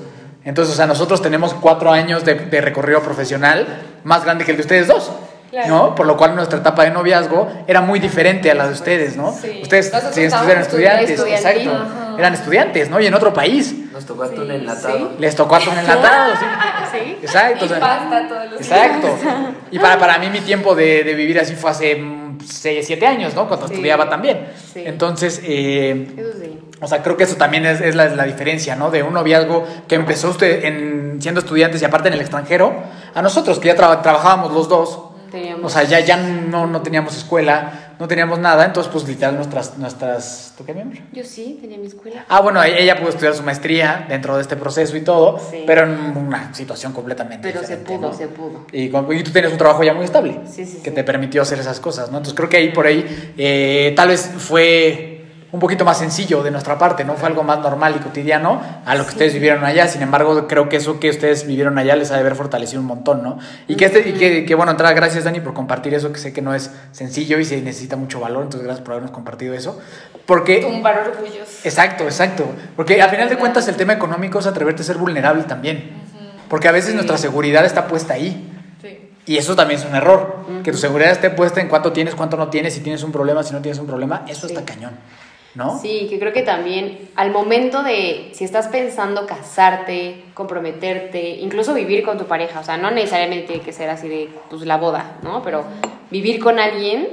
[0.45, 3.65] Entonces, o sea, nosotros tenemos cuatro años de, de recorrido profesional
[4.03, 5.11] más grande que el de ustedes dos.
[5.49, 5.67] Claro.
[5.69, 5.95] ¿No?
[5.95, 9.31] Por lo cual nuestra etapa de noviazgo era muy diferente a la de ustedes, ¿no?
[9.39, 9.59] Sí.
[9.61, 11.71] Ustedes sí, eran estudiantes, exacto.
[11.71, 12.15] Ajá.
[12.17, 12.99] Eran estudiantes, ¿no?
[12.99, 13.71] Y en otro país.
[13.91, 15.11] Nos tocó atún enlatado.
[15.19, 16.45] Les tocó atún enlatado, sí.
[16.93, 17.17] Sí.
[17.21, 17.65] Exacto.
[17.65, 19.17] Y o sea, pasta todos los Exacto.
[19.71, 22.03] Y para, para mí mi tiempo de, de vivir así fue hace
[22.45, 23.47] 6, 7 años, ¿no?
[23.47, 23.73] Cuando Sí.
[23.73, 24.47] estudiaba también.
[24.73, 24.83] Sí.
[24.85, 26.59] Entonces, eh, Eso sí.
[26.81, 28.91] O sea, creo que eso también es, es la, la diferencia, ¿no?
[28.91, 32.73] De un noviazgo que empezó usted en, siendo estudiantes y aparte en el extranjero,
[33.13, 34.99] a nosotros que ya traba- trabajábamos los dos.
[35.31, 39.35] Teníamos- O sea, ya, ya no, no teníamos escuela, no teníamos nada, entonces pues literal
[39.35, 39.79] nuestras...
[39.79, 40.93] nuestras ¿Tú qué, mi amor?
[41.11, 42.23] Yo sí, tenía mi escuela.
[42.29, 45.63] Ah, bueno, ella pudo estudiar su maestría dentro de este proceso y todo, Sí.
[45.65, 48.13] pero en una situación completamente Pero se diferente, pudo, ¿no?
[48.15, 48.65] se pudo.
[48.71, 51.41] Y, con- y tú tienes un trabajo ya muy estable Sí, sí, que te permitió
[51.41, 52.17] hacer esas cosas, ¿no?
[52.17, 55.12] Entonces creo que ahí por ahí eh, tal vez fue
[55.53, 57.13] un poquito más sencillo de nuestra parte, ¿no?
[57.13, 59.87] Fue algo más normal y cotidiano a lo que ustedes vivieron allá.
[59.87, 62.87] Sin embargo, creo que eso que ustedes vivieron allá les ha de haber fortalecido un
[62.87, 63.37] montón, ¿no?
[63.67, 66.33] Y que, este, y que, que, bueno, entrar, gracias Dani por compartir eso, que sé
[66.33, 69.79] que no es sencillo y se necesita mucho valor, entonces gracias por habernos compartido eso.
[70.25, 70.57] Porque...
[70.61, 71.63] Tumbar orgullos.
[71.63, 72.45] Exacto, exacto.
[72.75, 75.91] Porque al final de cuentas el tema económico es atreverte a ser vulnerable también.
[76.49, 78.49] Porque a veces nuestra seguridad está puesta ahí.
[79.25, 80.45] Y eso también es un error.
[80.63, 83.43] Que tu seguridad esté puesta en cuánto tienes, cuánto no tienes, si tienes un problema,
[83.43, 84.25] si no tienes un problema.
[84.27, 84.53] Eso Sí.
[84.53, 84.91] está cañón.
[85.55, 85.79] ¿No?
[85.79, 92.03] Sí, que creo que también al momento de, si estás pensando casarte, comprometerte, incluso vivir
[92.03, 95.17] con tu pareja, o sea, no necesariamente tiene que ser así de, pues, la boda,
[95.21, 95.43] ¿no?
[95.43, 95.63] Pero
[96.09, 97.07] vivir con alguien,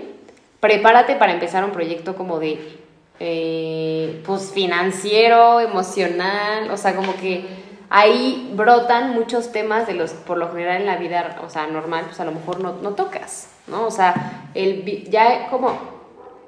[0.61, 2.79] prepárate para empezar un proyecto como de,
[3.19, 7.45] eh, pues, financiero, emocional, o sea, como que
[7.91, 12.05] ahí brotan muchos temas de los, por lo general en la vida, o sea, normal,
[12.07, 13.85] pues a lo mejor no, no tocas, ¿no?
[13.85, 16.00] O sea, el, ya como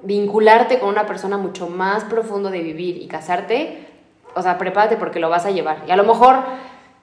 [0.03, 3.89] vincularte con una persona mucho más profundo de vivir y casarte,
[4.35, 5.85] o sea, prepárate porque lo vas a llevar.
[5.87, 6.37] Y a lo mejor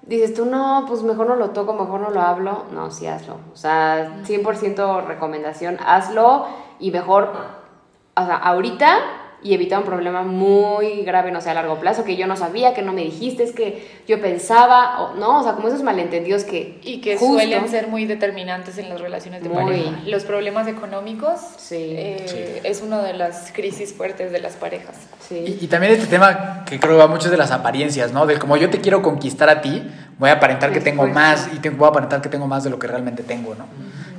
[0.01, 2.65] dices tú, no, pues mejor no lo toco, mejor no lo hablo.
[2.71, 3.37] No, sí hazlo.
[3.53, 6.47] O sea, 100% recomendación, hazlo
[6.79, 7.31] y mejor,
[8.15, 8.97] o sea, ahorita
[9.41, 12.73] y evitar un problema muy grave, no sé, a largo plazo, que yo no sabía,
[12.73, 16.43] que no me dijiste, es que yo pensaba, o, no, o sea, como esos malentendidos
[16.43, 16.79] que...
[16.83, 19.63] Y que justo- suelen ser muy determinantes en las relaciones de Muy.
[19.63, 19.91] pareja.
[20.07, 21.75] Los problemas económicos Sí.
[21.79, 24.95] eh, es una de las crisis fuertes de las parejas.
[25.27, 25.57] Sí.
[25.61, 28.25] Y, y también este tema que creo va mucho de las apariencias, ¿no?
[28.25, 29.83] De como yo te quiero conquistar a ti,
[30.17, 32.71] voy a aparentar que tengo más y te, voy a aparentar que tengo más de
[32.71, 33.65] lo que realmente tengo, ¿no?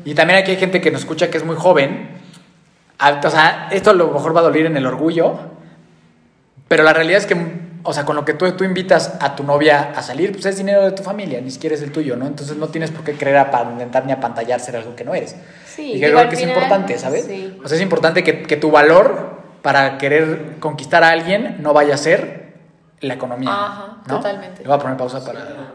[0.04, 2.19] Y también aquí hay gente que nos escucha que es muy joven.
[3.01, 5.38] O sea, esto a lo mejor va a doler en el orgullo,
[6.68, 7.36] pero la realidad es que,
[7.82, 10.59] o sea, con lo que tú, tú invitas a tu novia a salir, pues es
[10.59, 12.26] dinero de tu familia, ni siquiera es el tuyo, ¿no?
[12.26, 15.34] Entonces no tienes por qué creer aparentar ni apantallar ser algo que no eres.
[15.66, 17.24] Sí, y creo que es final, importante, ¿sabes?
[17.24, 17.59] sí.
[17.64, 21.94] O sea, es importante que, que tu valor para querer conquistar a alguien no vaya
[21.94, 22.55] a ser
[23.01, 23.51] la economía.
[23.51, 24.16] Ajá, ¿no?
[24.16, 24.62] totalmente.
[24.62, 25.72] Le voy a poner pausa para...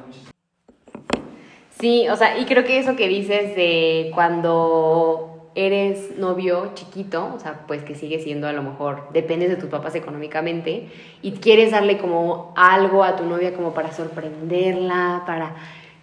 [1.79, 7.39] Sí, o sea, y creo que eso que dices de cuando eres novio chiquito, o
[7.39, 10.89] sea, pues que sigue siendo a lo mejor, dependes de tus papás económicamente,
[11.21, 15.55] y quieres darle como algo a tu novia como para sorprenderla, para,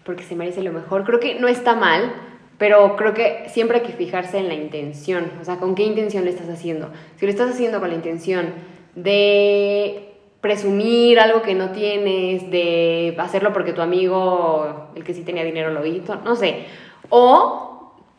[0.04, 2.12] porque se merece lo mejor, creo que no está mal,
[2.58, 6.24] pero creo que siempre hay que fijarse en la intención, o sea, con qué intención
[6.24, 6.90] lo estás haciendo.
[7.16, 8.52] Si lo estás haciendo con la intención
[8.94, 15.44] de presumir algo que no tienes, de hacerlo porque tu amigo, el que sí tenía
[15.44, 16.66] dinero, lo hizo, no sé.
[17.08, 17.71] O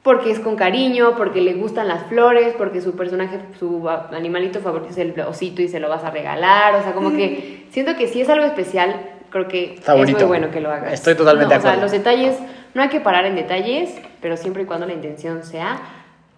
[0.04, 4.89] porque es con cariño, porque le gustan las flores, porque su personaje, su animalito favorito
[4.91, 6.76] es el osito y se lo vas a regalar.
[6.76, 8.95] O sea, como que siento que si es algo especial,
[9.30, 10.20] creo que Está es bonito.
[10.20, 10.91] muy bueno que lo hagas.
[10.93, 11.78] Estoy totalmente No, de acuerdo.
[11.78, 12.38] O sea, los detalles,
[12.74, 15.80] no hay que parar en detalles, pero siempre y cuando la intención sea,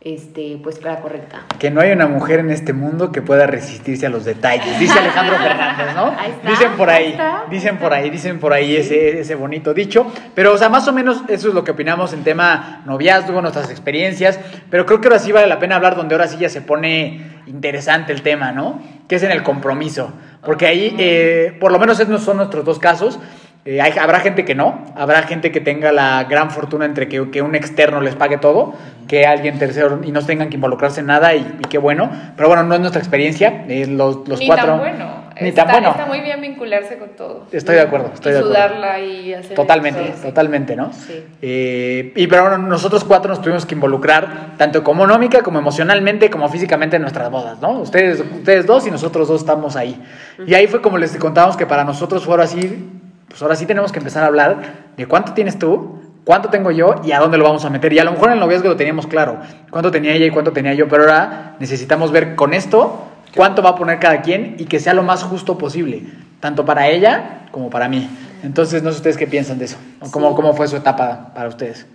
[0.05, 1.41] este, pues, la correcta.
[1.59, 4.97] Que no hay una mujer en este mundo que pueda resistirse a los detalles, dice
[4.99, 6.05] Alejandro Fernández, ¿no?
[6.17, 7.43] Ahí está, dicen por ahí ahí, está.
[7.49, 10.05] dicen por ahí, dicen por ahí ese, ese bonito dicho.
[10.35, 13.71] Pero, o sea, más o menos eso es lo que opinamos en tema noviazgo, nuestras
[13.71, 14.39] experiencias.
[14.69, 17.41] Pero creo que ahora sí vale la pena hablar donde ahora sí ya se pone
[17.47, 18.79] interesante el tema, ¿no?
[19.07, 20.13] Que es en el compromiso.
[20.45, 23.19] Porque ahí, eh, por lo menos esos son nuestros dos casos.
[23.67, 27.31] Eh, hay- habrá gente que no, habrá gente que tenga la gran fortuna entre que,
[27.31, 28.75] que un externo les pague todo,
[29.07, 32.09] que alguien tercero y no tengan que involucrarse en nada y, y qué bueno.
[32.35, 33.65] Pero bueno, no es nuestra experiencia.
[33.67, 34.67] eh, los, los Ni cuatro.
[34.67, 35.25] tan bueno.
[35.41, 35.89] Ni está, tan bueno.
[35.91, 37.43] Está muy bien vincularse con todo.
[37.51, 38.55] Estoy de acuerdo, estoy y de acuerdo.
[38.57, 40.21] sudarla y hacer Totalmente, cosas.
[40.21, 40.93] totalmente, ¿no?
[40.93, 41.25] Sí.
[41.41, 46.47] Eh, y pero bueno, nosotros cuatro nos tuvimos que involucrar tanto económica como emocionalmente como
[46.47, 47.71] físicamente en nuestras bodas, ¿no?
[47.81, 50.01] Ustedes, ustedes dos y nosotros dos estamos ahí.
[50.47, 52.89] Y ahí fue como les contábamos que para nosotros fue ahora sí,
[53.27, 54.57] pues ahora sí tenemos que empezar a hablar
[54.95, 57.93] de cuánto tienes tú, cuánto tengo yo y a dónde lo vamos a meter.
[57.93, 60.51] Y a lo mejor en el noviazgo lo teníamos claro, cuánto tenía ella y cuánto
[60.51, 63.05] tenía yo, pero ahora necesitamos ver con esto
[63.35, 66.03] cuánto va a poner cada quien y que sea lo más justo posible,
[66.39, 68.09] tanto para ella como para mí.
[68.43, 71.49] Entonces, no sé ustedes qué piensan de eso, o cómo, cómo fue su etapa para
[71.49, 71.85] ustedes.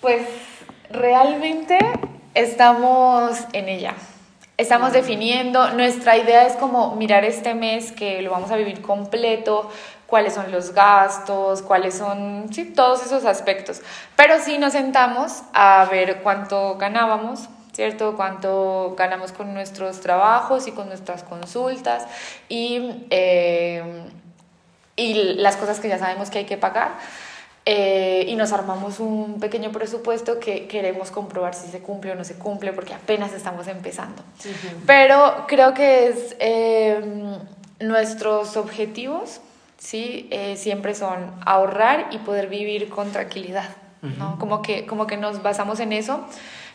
[0.00, 0.22] Pues
[0.90, 1.78] realmente
[2.34, 3.94] estamos en ella.
[4.56, 9.70] Estamos definiendo, nuestra idea es como mirar este mes que lo vamos a vivir completo,
[10.08, 13.82] cuáles son los gastos, cuáles son, sí, todos esos aspectos.
[14.16, 18.16] Pero sí nos sentamos a ver cuánto ganábamos, ¿cierto?
[18.16, 22.06] Cuánto ganamos con nuestros trabajos y con nuestras consultas
[22.48, 23.82] y, eh,
[24.96, 26.92] y las cosas que ya sabemos que hay que pagar.
[27.66, 32.24] Eh, y nos armamos un pequeño presupuesto que queremos comprobar si se cumple o no
[32.24, 34.22] se cumple porque apenas estamos empezando.
[34.86, 37.38] Pero creo que es eh,
[37.78, 39.42] nuestros objetivos,
[39.78, 40.28] ¿sí?
[40.30, 43.70] Eh, siempre son ahorrar y poder vivir con tranquilidad,
[44.02, 44.38] ¿no?
[44.38, 46.24] Como que, como que nos basamos en eso,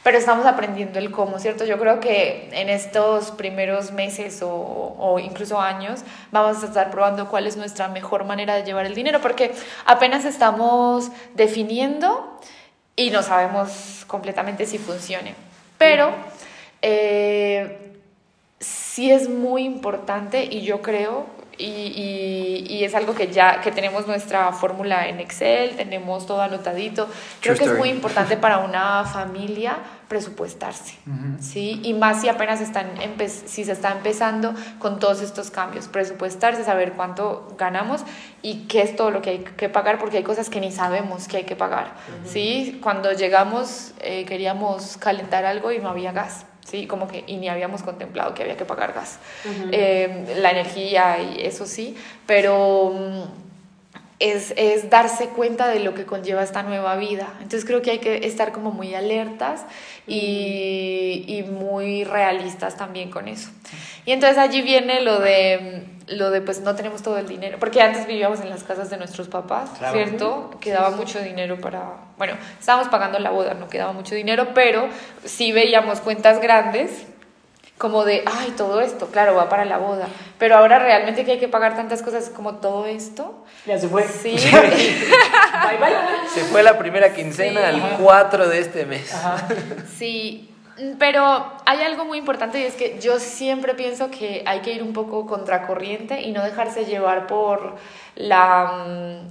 [0.03, 1.63] pero estamos aprendiendo el cómo, ¿cierto?
[1.63, 6.01] Yo creo que en estos primeros meses o, o incluso años
[6.31, 9.53] vamos a estar probando cuál es nuestra mejor manera de llevar el dinero, porque
[9.85, 12.39] apenas estamos definiendo
[12.95, 15.35] y no sabemos completamente si funcione.
[15.77, 16.11] Pero
[16.81, 17.97] eh,
[18.59, 21.25] sí es muy importante y yo creo
[21.57, 26.41] Y, y- y es algo que ya que tenemos nuestra fórmula en Excel, tenemos todo
[26.41, 27.07] anotadito.
[27.41, 29.77] Creo True que es muy importante para una familia
[30.07, 30.95] presupuestarse,
[31.39, 31.79] ¿sí?
[31.83, 32.87] Y más si apenas están
[33.27, 38.03] si se está empezando con todos estos cambios, presupuestarse, saber cuánto ganamos
[38.41, 41.27] y qué es todo lo que hay que pagar, porque hay cosas que ni sabemos
[41.27, 41.93] que hay que pagar,
[42.25, 42.79] ¿sí?
[42.81, 46.45] Cuando llegamos eh, queríamos calentar algo y no había gas.
[46.66, 49.20] Sí, como que y ni habíamos contemplado que había que pagar gas.
[49.72, 51.95] Eh, la energía y eso sí,
[52.26, 53.42] pero mm,
[54.20, 57.34] es, es darse cuenta de lo que conlleva esta nueva vida.
[57.41, 59.66] Entonces creo que hay que estar como muy alertas
[60.07, 63.49] y, y muy realistas también con eso.
[64.05, 67.82] Y entonces allí viene lo de, lo de pues no tenemos todo el dinero, porque
[67.82, 69.93] antes vivíamos en las casas de nuestros papás, Claro.
[69.93, 70.51] ¿cierto?
[70.59, 74.88] Quedaba mucho dinero para, bueno, estábamos pagando la boda, no quedaba mucho dinero, pero
[75.24, 77.05] sí veíamos cuentas grandes
[77.84, 80.07] como de, ay, todo esto, claro, va para la boda.
[80.39, 83.43] Pero ahora realmente que hay que pagar tantas cosas como todo esto.
[83.65, 84.03] Ya se fue.
[84.03, 84.38] Sí.
[84.53, 86.29] Bye, bye.
[86.34, 87.65] Se fue la primera quincena Sí.
[87.81, 89.13] al 4 de este mes.
[89.97, 90.49] Sí,
[90.97, 94.81] pero hay algo muy importante y es que yo siempre pienso que hay que ir
[94.81, 97.75] un poco contracorriente y no dejarse llevar por
[98.15, 99.23] la...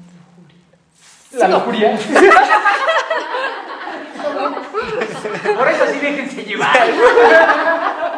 [1.32, 1.58] La sí, no.
[1.58, 1.98] lujuria.
[5.56, 6.76] Por eso sí déjense llevar.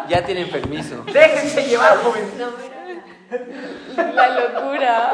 [0.09, 1.05] Ya tienen permiso.
[1.13, 2.25] Déjense llevar, joven.
[4.15, 5.13] La locura.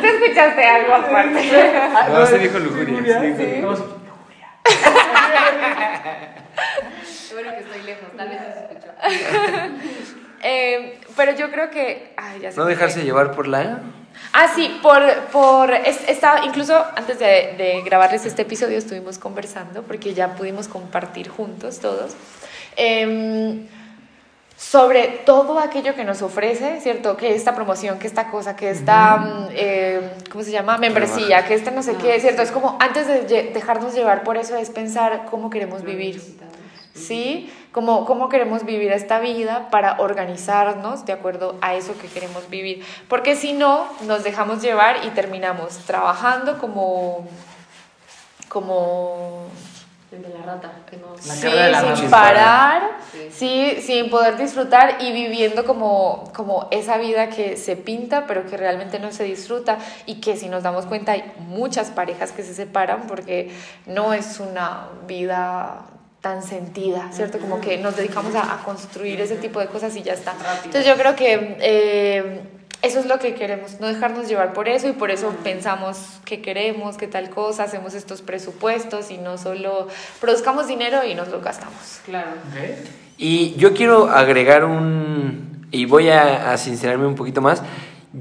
[0.00, 1.72] ¿Te escuchaste algo aparte?
[2.12, 3.58] No, se dijo lujuria, sí, sí.
[3.60, 3.68] No,
[7.32, 8.90] Bueno que estoy lejos, tal vez no se escuchó.
[10.42, 12.14] Eh, pero yo creo que...
[12.16, 13.80] Ay, ya se No dejarse llevar por la...
[14.32, 15.02] Ah, sí, por,
[15.32, 20.68] por es- estaba, incluso antes de, de grabarles este episodio estuvimos conversando, porque ya pudimos
[20.68, 22.12] compartir juntos todos,
[22.76, 23.66] em,
[24.56, 27.16] sobre todo aquello que nos ofrece, ¿cierto?
[27.16, 30.00] Que esta promoción, que esta cosa, que esta, mm, em,
[30.30, 30.76] ¿cómo se llama?
[30.76, 32.42] Membresía, que este no sé qué, ¿cierto?
[32.42, 36.20] Es como, antes de dejarnos llevar por eso, es pensar cómo queremos vivir.
[36.94, 37.50] ¿sí?
[37.72, 42.84] Cómo, cómo queremos vivir esta vida para organizarnos de acuerdo a eso que queremos vivir.
[43.08, 47.26] Porque si no, nos dejamos llevar y terminamos trabajando como...
[48.48, 49.46] como
[50.10, 51.14] El de la rata, que no.
[51.14, 53.28] La sí, carrera de la sin parar, Sí.
[53.30, 58.56] sí, sin poder disfrutar y viviendo como, como esa vida que se pinta, pero que
[58.56, 62.54] realmente no se disfruta y que si nos damos cuenta hay muchas parejas que se
[62.54, 63.50] separan porque
[63.86, 65.82] no es una vida
[66.20, 67.38] tan sentida, ¿cierto?
[67.38, 70.34] Como que nos dedicamos a, a construir ese tipo de cosas y ya está.
[70.64, 72.40] Entonces yo creo que eh,
[72.82, 76.40] eso es lo que queremos, no dejarnos llevar por eso y por eso pensamos que
[76.40, 79.88] queremos, que tal cosa, hacemos estos presupuestos y no solo
[80.20, 82.00] produzcamos dinero y nos lo gastamos.
[82.04, 82.30] Claro.
[83.18, 85.66] Y yo quiero agregar un...
[85.72, 87.62] Y voy a, a sincerarme un poquito más.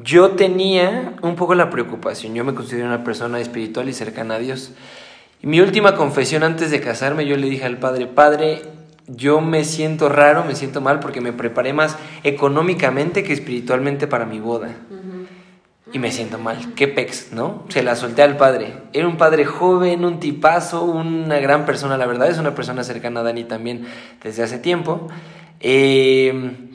[0.04, 2.36] Yo tenía un poco la preocupación.
[2.36, 4.74] Yo me considero una persona espiritual y cercana a Dios.
[5.42, 8.62] Y mi última confesión antes de casarme, yo le dije al padre, padre,
[9.08, 14.26] yo me siento raro, me siento mal porque me preparé más económicamente que espiritualmente para
[14.26, 14.76] mi boda.
[15.92, 16.76] Y me siento mal.
[16.76, 17.64] Qué pex, ¿no?
[17.70, 18.74] Se la solté al padre.
[18.94, 22.30] Era un padre joven, un tipazo, una gran persona, la verdad.
[22.30, 23.88] Es una persona cercana a Dani también
[24.22, 25.08] desde hace tiempo.
[25.62, 26.70] Eh,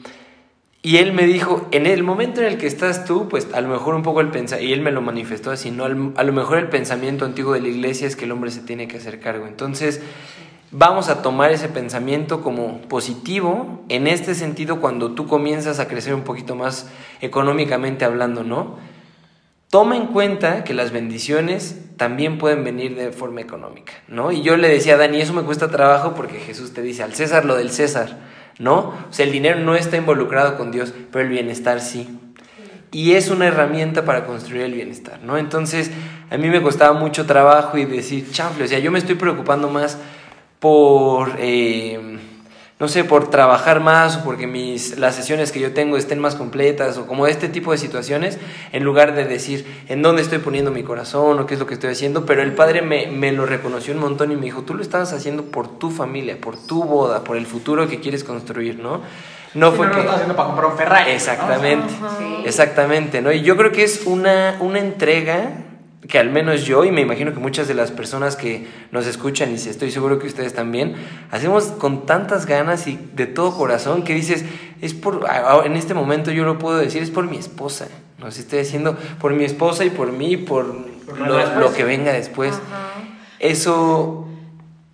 [0.85, 3.69] y él me dijo, en el momento en el que estás tú, pues a lo
[3.69, 5.83] mejor un poco el pensamiento, y él me lo manifestó así, ¿no?
[5.83, 8.87] A lo mejor el pensamiento antiguo de la iglesia es que el hombre se tiene
[8.87, 9.47] que hacer cargo.
[9.47, 9.99] Entonces,
[10.69, 16.13] vamos a tomar ese pensamiento como positivo en este sentido cuando tú comienzas a crecer
[16.13, 16.87] un poquito más
[17.19, 18.77] económicamente hablando, ¿no?
[19.71, 24.31] Toma en cuenta que las bendiciones también pueden venir de forma económica, ¿no?
[24.31, 27.15] Y yo le decía a Dani, eso me cuesta trabajo porque Jesús te dice, al
[27.15, 28.19] César lo del César,
[28.59, 28.93] ¿no?
[29.09, 32.19] O sea, el dinero no está involucrado con Dios, pero el bienestar sí.
[32.91, 35.37] Y es una herramienta para construir el bienestar, ¿no?
[35.37, 35.91] Entonces,
[36.29, 39.69] a mí me costaba mucho trabajo y decir, chanfle, o sea, yo me estoy preocupando
[39.69, 39.97] más
[40.59, 42.19] por, eh,
[42.77, 46.35] no sé, por trabajar más o porque mis, las sesiones que yo tengo estén más
[46.35, 48.37] completas o como este tipo de situaciones,
[48.73, 51.75] en lugar de decir en dónde estoy poniendo mi corazón o qué es lo que
[51.75, 54.73] estoy haciendo, pero el padre me, me lo reconoció un montón y me dijo, tú
[54.73, 58.77] lo estabas haciendo por tu familia, por tu boda, por el futuro que quieres construir,
[58.79, 59.01] ¿no?
[59.53, 61.11] No Sí, fue no lo estás haciendo para comprar un Ferrari.
[61.11, 61.93] Exactamente,
[62.43, 63.31] exactamente, ¿no?
[63.31, 65.64] Y yo creo que es una, una entrega
[66.07, 69.51] que al menos yo y me imagino que muchas de las personas que nos escuchan
[69.51, 70.95] y estoy seguro que ustedes también,
[71.31, 74.45] hacemos con tantas ganas y de todo corazón que dices,
[74.81, 75.25] es por,
[75.65, 77.87] en este momento yo lo puedo decir, es por mi esposa,
[78.19, 81.59] no sé, estoy haciendo por mi esposa y por mí, por Por lo lo, después.
[81.59, 82.53] lo que venga después.
[83.39, 84.24] Eso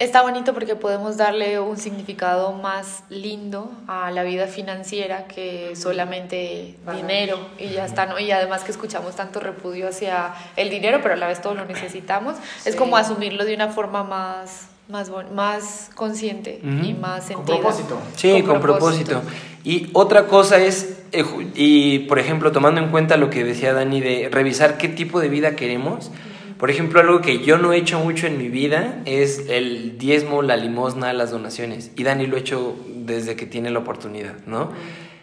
[0.02, 6.76] está bonito porque podemos darle un significado más lindo a la vida financiera que solamente
[6.96, 8.20] dinero y ya está, ¿no?
[8.20, 11.66] Y además que escuchamos tanto repudio hacia el dinero, pero a la vez todo lo
[11.66, 12.36] necesitamos.
[12.66, 17.46] Es como asumirlo de una forma más más, más consciente y más sentida.
[17.46, 17.98] Con propósito.
[18.18, 19.22] Sí, con, propósito.
[19.64, 21.24] Y otra cosa es, eh,
[21.56, 25.30] y por ejemplo, tomando en cuenta lo que decía Dani de revisar qué tipo de
[25.30, 26.12] vida queremos.
[26.62, 30.44] Por ejemplo, algo que yo no he hecho mucho en mi vida es el diezmo,
[30.44, 31.90] la limosna, las donaciones.
[31.96, 34.72] Y Dani lo ha hecho desde que tiene la oportunidad, ¿no?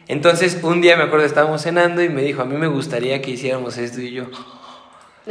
[0.08, 3.30] Entonces, un día me acuerdo, estábamos cenando y me dijo, a mí me gustaría que
[3.30, 4.24] hiciéramos esto y yo,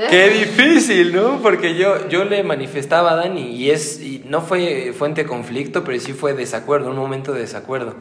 [0.10, 1.41] qué difícil, ¿no?
[1.41, 5.84] Porque yo, yo le manifestaba a Dani y, es, y no fue fuente de conflicto,
[5.84, 7.95] pero sí fue desacuerdo, un momento de desacuerdo.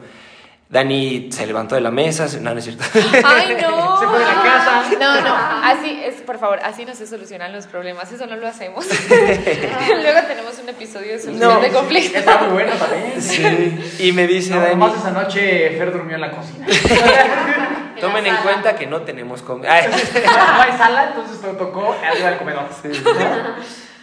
[0.69, 2.83] Dani se levantó de la mesa, no, no es cierto.
[3.23, 3.99] ¡Ay, no!
[3.99, 4.83] Se fue de la casa.
[4.99, 8.47] No, no, así es, por favor, así no se solucionan los problemas, eso no lo
[8.47, 8.85] hacemos.
[9.09, 12.17] Luego tenemos un episodio de solución No, de conflictos.
[12.17, 13.21] Está muy bueno también.
[13.21, 14.07] Sí.
[14.07, 16.67] Y me dice No, Dani, nomás esa noche Fer durmió en la cocina.
[18.01, 19.87] tomen en cuenta que no tenemos comida.
[19.87, 22.65] no hay sala, entonces te tocó arriba del comedor.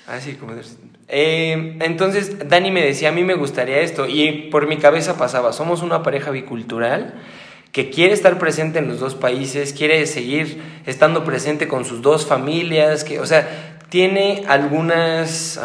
[0.06, 0.54] Así como...
[1.08, 5.52] Eh, entonces Dani me decía, a mí me gustaría esto, y por mi cabeza pasaba,
[5.52, 7.14] somos una pareja bicultural
[7.72, 12.24] que quiere estar presente en los dos países, quiere seguir estando presente con sus dos
[12.24, 15.60] familias, que, o sea, tiene algunas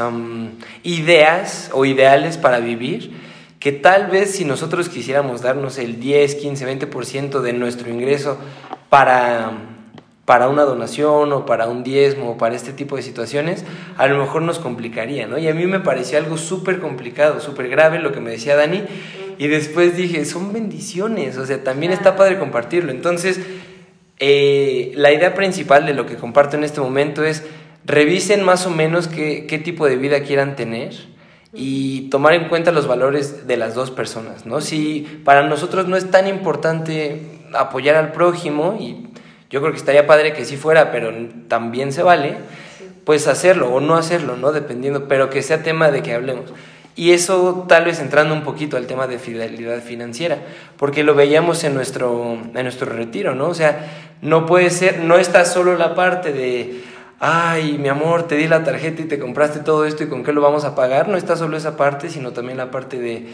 [0.84, 3.12] ideas o ideales para vivir
[3.60, 8.38] que tal vez si nosotros quisiéramos darnos el 10, 15, 20% de nuestro ingreso
[8.90, 9.52] para,
[10.30, 13.66] para una donación o para un diezmo o para este tipo de situaciones,
[13.98, 15.40] a lo mejor nos complicaría, ¿no?
[15.40, 18.84] Y a mí me parecía algo súper complicado, súper grave lo que me decía Dani.
[19.40, 22.92] Y después dije, son bendiciones, o sea, también está padre compartirlo.
[22.92, 23.40] Entonces,
[24.20, 27.44] eh, la idea principal de lo que comparto en este momento es,
[27.84, 30.94] revisen más o menos qué, qué tipo de vida quieran tener
[31.54, 34.62] y tomar en cuenta los valores de las dos personas, ¿no?
[34.62, 39.09] Si para nosotros no es tan importante apoyar al prójimo, y
[39.50, 41.12] yo creo que estaría padre que sí fuera, pero
[41.48, 42.36] también se vale,
[43.04, 44.52] pues hacerlo o no hacerlo, ¿no?
[44.52, 46.54] Dependiendo, pero que sea tema de que hablemos.
[46.96, 50.38] Y eso tal vez entrando un poquito al tema de fidelidad financiera,
[50.78, 53.48] porque lo veíamos en nuestro, en nuestro retiro, ¿no?
[53.48, 53.88] O sea,
[54.22, 56.84] no puede ser, no está solo la parte de,
[57.20, 60.34] ay, mi amor, te di la tarjeta y te compraste todo esto y con qué
[60.34, 61.08] lo vamos a pagar.
[61.08, 63.28] No está solo esa parte, sino también la parte de,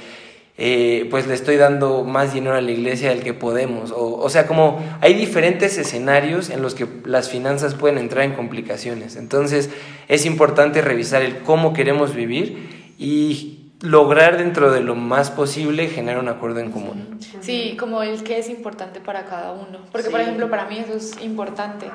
[0.57, 3.91] eh, pues le estoy dando más dinero a la iglesia del que podemos.
[3.91, 8.33] O, o sea, como hay diferentes escenarios en los que las finanzas pueden entrar en
[8.33, 9.15] complicaciones.
[9.17, 9.69] Entonces
[10.07, 16.21] es importante revisar el cómo queremos vivir y lograr dentro de lo más posible generar
[16.21, 17.19] un acuerdo en común.
[17.41, 19.79] Sí, como el que es importante para cada uno.
[19.91, 21.87] Porque, por ejemplo, para mí eso es importante,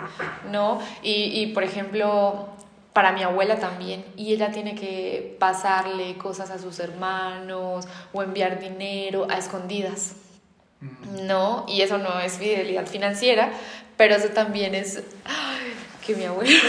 [0.51, 0.81] ¿no?
[1.03, 2.51] Y, y, por ejemplo,
[2.93, 4.05] para mi abuela también.
[4.17, 10.15] Y ella tiene que pasarle cosas a sus hermanos o enviar dinero a escondidas,
[11.23, 11.65] ¿no?
[11.69, 13.51] Y eso no es fidelidad financiera,
[13.97, 15.03] pero eso también es...
[15.25, 15.75] ¡Ay!
[16.07, 16.51] que mi abuela...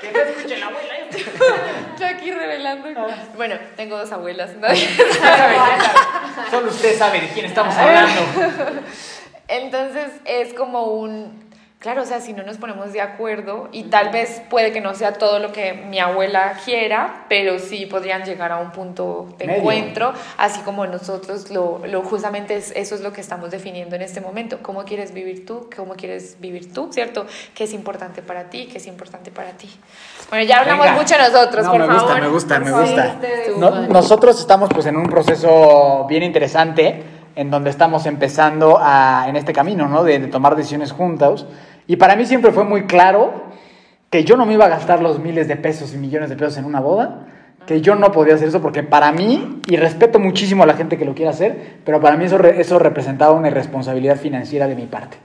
[0.00, 0.94] Que te escuche la abuela.
[1.98, 2.88] Yo aquí revelando.
[3.36, 4.52] Bueno, tengo dos abuelas.
[4.56, 4.66] ¿no?
[6.50, 8.22] Solo usted sabe de quién estamos hablando.
[9.48, 11.49] Entonces es como un,
[11.80, 14.94] claro, o sea, si no nos ponemos de acuerdo y tal vez puede que no
[14.94, 19.46] sea todo lo que mi abuela quiera, pero sí podrían llegar a un punto de
[19.46, 19.60] Medio.
[19.60, 24.02] encuentro, así como nosotros lo, lo justamente es, eso es lo que estamos definiendo en
[24.02, 27.24] este momento, cómo quieres vivir tú, cómo quieres vivir tú, ¿cierto?
[27.54, 28.68] ¿Qué es importante para ti?
[28.70, 29.70] ¿Qué es importante para ti?
[30.28, 31.00] Bueno, ya hablamos Venga.
[31.00, 32.02] mucho nosotros, No, por me favor.
[32.02, 32.86] gusta, me gusta, Por me favor.
[32.86, 33.16] gusta.
[33.56, 37.04] No- nosotros estamos pues en un proceso bien interesante
[37.36, 40.02] en donde estamos empezando a, en este camino, ¿no?
[40.04, 41.46] De, de tomar decisiones juntos.
[41.90, 43.32] Y para mí siempre fue muy claro
[44.10, 46.56] que yo no me iba a gastar los miles de pesos y millones de pesos
[46.56, 47.26] en una boda,
[47.66, 50.96] que yo no podía hacer eso porque para mí, y respeto muchísimo a la gente
[50.96, 54.76] que lo quiere hacer, pero para mí eso, re- eso representaba una irresponsabilidad financiera de
[54.76, 55.16] mi parte.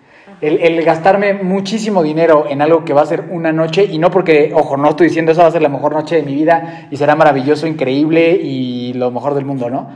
[0.42, 4.10] El, el gastarme muchísimo dinero en algo que va a ser una noche, y no
[4.10, 6.88] porque, ojo, no estoy diciendo eso va a ser la mejor noche de mi vida
[6.90, 9.90] y será maravilloso, increíble y lo mejor del mundo, ¿no?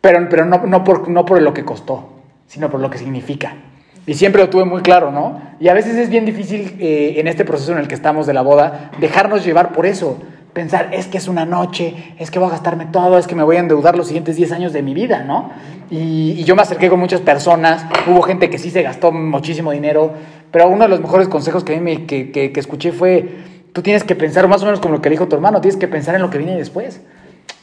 [0.00, 2.14] Pero, pero no, no, por, no por lo que costó,
[2.48, 3.52] sino por lo que significa.
[4.08, 5.40] Y siempre lo tuve muy claro, ¿no?
[5.60, 8.32] Y a veces es bien difícil eh, en este proceso en el que estamos de
[8.32, 10.18] la boda dejarnos llevar por eso.
[10.54, 13.42] Pensar, es que es una noche, es que voy a gastarme todo, es que me
[13.42, 15.50] voy a endeudar los siguientes 10 años de mi vida, ¿no?
[15.90, 20.12] Y, yo me acerqué con muchas personas, hubo gente que sí se gastó muchísimo dinero,
[20.50, 23.28] pero uno de los mejores consejos que a mí me, que, que- que escuché fue,
[23.74, 25.86] tú tienes que pensar más o menos como lo que dijo tu hermano, tienes que
[25.86, 27.02] pensar en lo que viene después.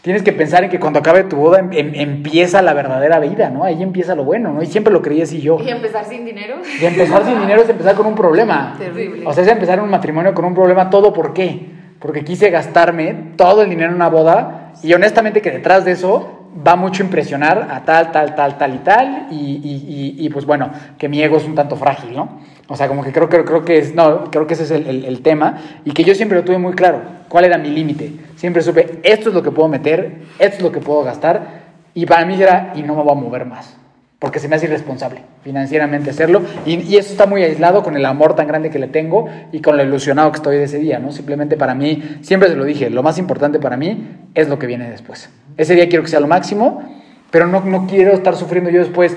[0.06, 3.50] Tienes que pensar en que cuando acabe tu boda em- em- empieza la verdadera vida,
[3.50, 3.64] ¿no?
[3.64, 4.62] Ahí empieza lo bueno, ¿no?
[4.62, 5.58] Y siempre lo creí así yo.
[5.60, 6.58] Y empezar sin dinero.
[6.80, 8.76] Y empezar sin dinero es empezar con un problema.
[8.78, 9.26] Terrible.
[9.26, 10.92] O sea, es empezar un matrimonio con un problema.
[10.92, 11.74] ¿Todo por qué?
[11.98, 16.50] porque quise gastarme todo el dinero en una boda y honestamente que detrás de eso
[16.68, 20.30] va mucho a impresionar a tal, tal, tal, tal y tal y, y, y, y
[20.30, 22.42] pues bueno, que mi ego es un tanto frágil, ¿no?
[22.68, 24.88] O sea, como que creo, creo, creo que es, no, creo que ese es el,
[24.88, 28.12] el, el tema y que yo siempre lo tuve muy claro, cuál era mi límite.
[28.36, 32.06] Siempre supe, esto es lo que puedo meter, esto es lo que puedo gastar y
[32.06, 33.78] para mí era, y no me voy a mover más
[34.26, 36.42] porque se me hace irresponsable financieramente hacerlo.
[36.66, 39.62] Y, y, eso está muy aislado con el amor tan grande que le tengo y
[39.62, 41.12] con lo ilusionado que estoy de ese día, ¿no?
[41.12, 44.66] Simplemente para mí, siempre se lo dije, lo más importante para mí es lo que
[44.66, 45.30] viene después.
[45.58, 46.82] Ese día quiero que sea lo máximo,
[47.30, 49.16] pero no, no quiero estar sufriendo yo después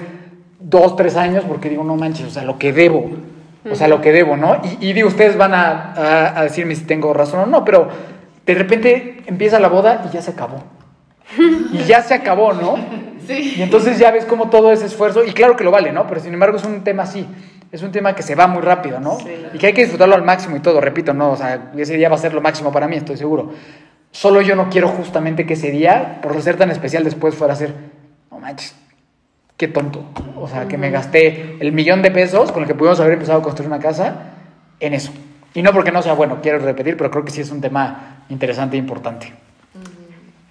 [0.60, 3.08] dos, tres años porque digo, no manches, o sea, lo que debo,
[3.70, 4.60] o sea, lo que debo, ¿no?
[4.80, 7.88] Y, y digo, ustedes van a, a, a decirme si tengo razón o no, pero
[8.46, 10.62] de repente empieza la boda y ya se acabó.
[11.72, 12.76] Y ya se acabó, ¿no?
[13.26, 13.54] Sí.
[13.58, 16.06] Y entonces ya ves como todo ese esfuerzo, y claro que lo vale, ¿no?
[16.06, 17.26] Pero sin embargo es un tema así,
[17.70, 19.18] es un tema que se va muy rápido, ¿no?
[19.18, 19.46] Sí.
[19.52, 21.32] Y que hay que disfrutarlo al máximo y todo, repito, ¿no?
[21.32, 23.52] O sea, ese día va a ser lo máximo para mí, estoy seguro.
[24.10, 27.56] Solo yo no quiero justamente que ese día, por ser tan especial después, fuera a
[27.56, 27.74] ser,
[28.30, 28.74] no manches,
[29.58, 30.04] qué tonto.
[30.36, 33.40] O sea, que me gasté el millón de pesos con el que pudimos haber empezado
[33.40, 34.14] a construir una casa
[34.80, 35.12] en eso.
[35.52, 38.22] Y no porque no sea bueno, quiero repetir, pero creo que sí es un tema
[38.30, 39.34] interesante e importante.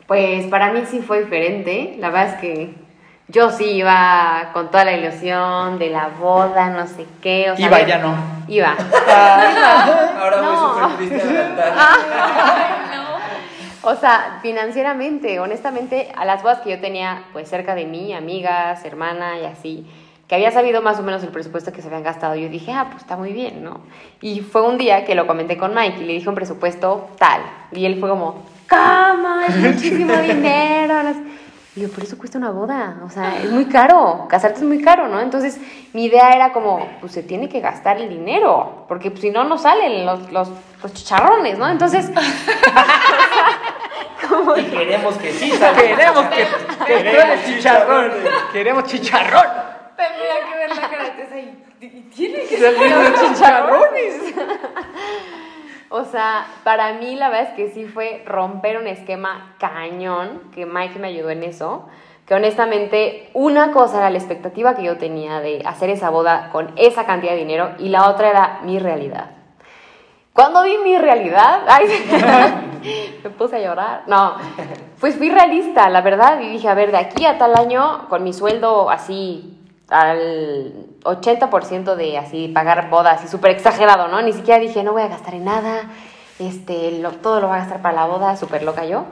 [0.05, 1.95] Pues para mí sí fue diferente.
[1.99, 2.73] La verdad es que
[3.29, 7.51] yo sí iba con toda la ilusión de la boda, no sé qué.
[7.51, 8.15] O sea, Iba, ya no.
[8.47, 8.73] Iba.
[10.21, 10.73] Ahora No.
[10.73, 11.73] voy súper triste altar.
[13.89, 18.83] O sea, financieramente, honestamente, a las bodas que yo tenía, pues cerca de mí, amigas,
[18.83, 19.89] hermana y así,
[20.27, 22.87] que había sabido más o menos el presupuesto que se habían gastado, yo dije, ah,
[22.89, 23.79] pues está muy bien, ¿no?
[24.19, 27.39] Y fue un día que lo comenté con Mike y le dije un presupuesto tal.
[27.71, 29.39] Y él fue como, ¿cómo?
[29.47, 31.03] Es muchísimo dinero.
[31.03, 31.21] no sé".
[31.77, 34.81] Y yo, pero eso cuesta una boda, o sea, es muy caro, casarte es muy
[34.81, 35.21] caro, ¿no?
[35.21, 35.61] Entonces,
[35.93, 39.43] mi idea era como, pues se tiene que gastar el dinero, porque pues, si no,
[39.43, 40.49] no salen los, los,
[40.81, 41.69] los chicharrones, ¿no?
[41.69, 42.11] Entonces,
[44.57, 45.81] Y queremos que sí salga.
[45.81, 46.47] Queremos que
[46.85, 48.11] queremos chicharrón.
[48.51, 49.47] Queremos chicharrón.
[49.95, 54.33] Tendría que ver la cara de y tiene que Los chicharrones.
[55.89, 60.65] O sea, para mí la verdad es que sí fue romper un esquema cañón, que
[60.65, 61.87] Mike me ayudó en eso,
[62.25, 66.73] que honestamente una cosa era la expectativa que yo tenía de hacer esa boda con
[66.75, 69.36] esa cantidad de dinero y la otra era mi realidad.
[70.37, 71.87] Cuando vi mi realidad, ay,
[73.23, 74.03] me puse a llorar.
[74.05, 74.35] No,
[74.99, 78.23] pues fui realista, la verdad, y dije, a ver, de aquí a tal año, con
[78.23, 79.57] mi sueldo así
[79.89, 80.73] al
[81.03, 84.21] 80% de así pagar bodas, así súper exagerado, ¿no?
[84.21, 85.89] Ni siquiera dije, no voy a gastar en nada,
[86.37, 89.05] este, lo- todo lo voy a gastar para la boda, súper loca yo.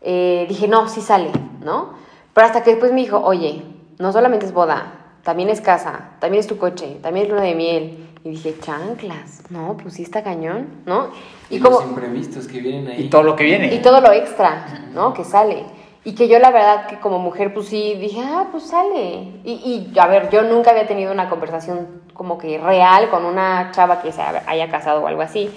[0.00, 1.30] Eh, dije, no, sí sale,
[1.62, 1.90] ¿no?
[2.34, 3.62] Pero hasta que después me dijo, oye,
[4.00, 4.92] no solamente es boda,
[5.22, 8.04] también es casa, también es tu coche, también es luna de miel.
[8.28, 11.08] Y dije, chanclas, no, pues sí está cañón, ¿no?
[11.48, 13.04] Y, Y como, los imprevistos que vienen ahí.
[13.04, 13.74] Y todo lo que viene.
[13.74, 15.14] y todo lo extra, ¿no?
[15.14, 15.64] Que sale.
[16.04, 19.40] Y que yo la verdad que como mujer pues sí dije, ah, pues sale.
[19.44, 23.70] Y, y a ver, yo nunca había tenido una conversación como que real con una
[23.70, 25.50] chava que se haya casado o algo así,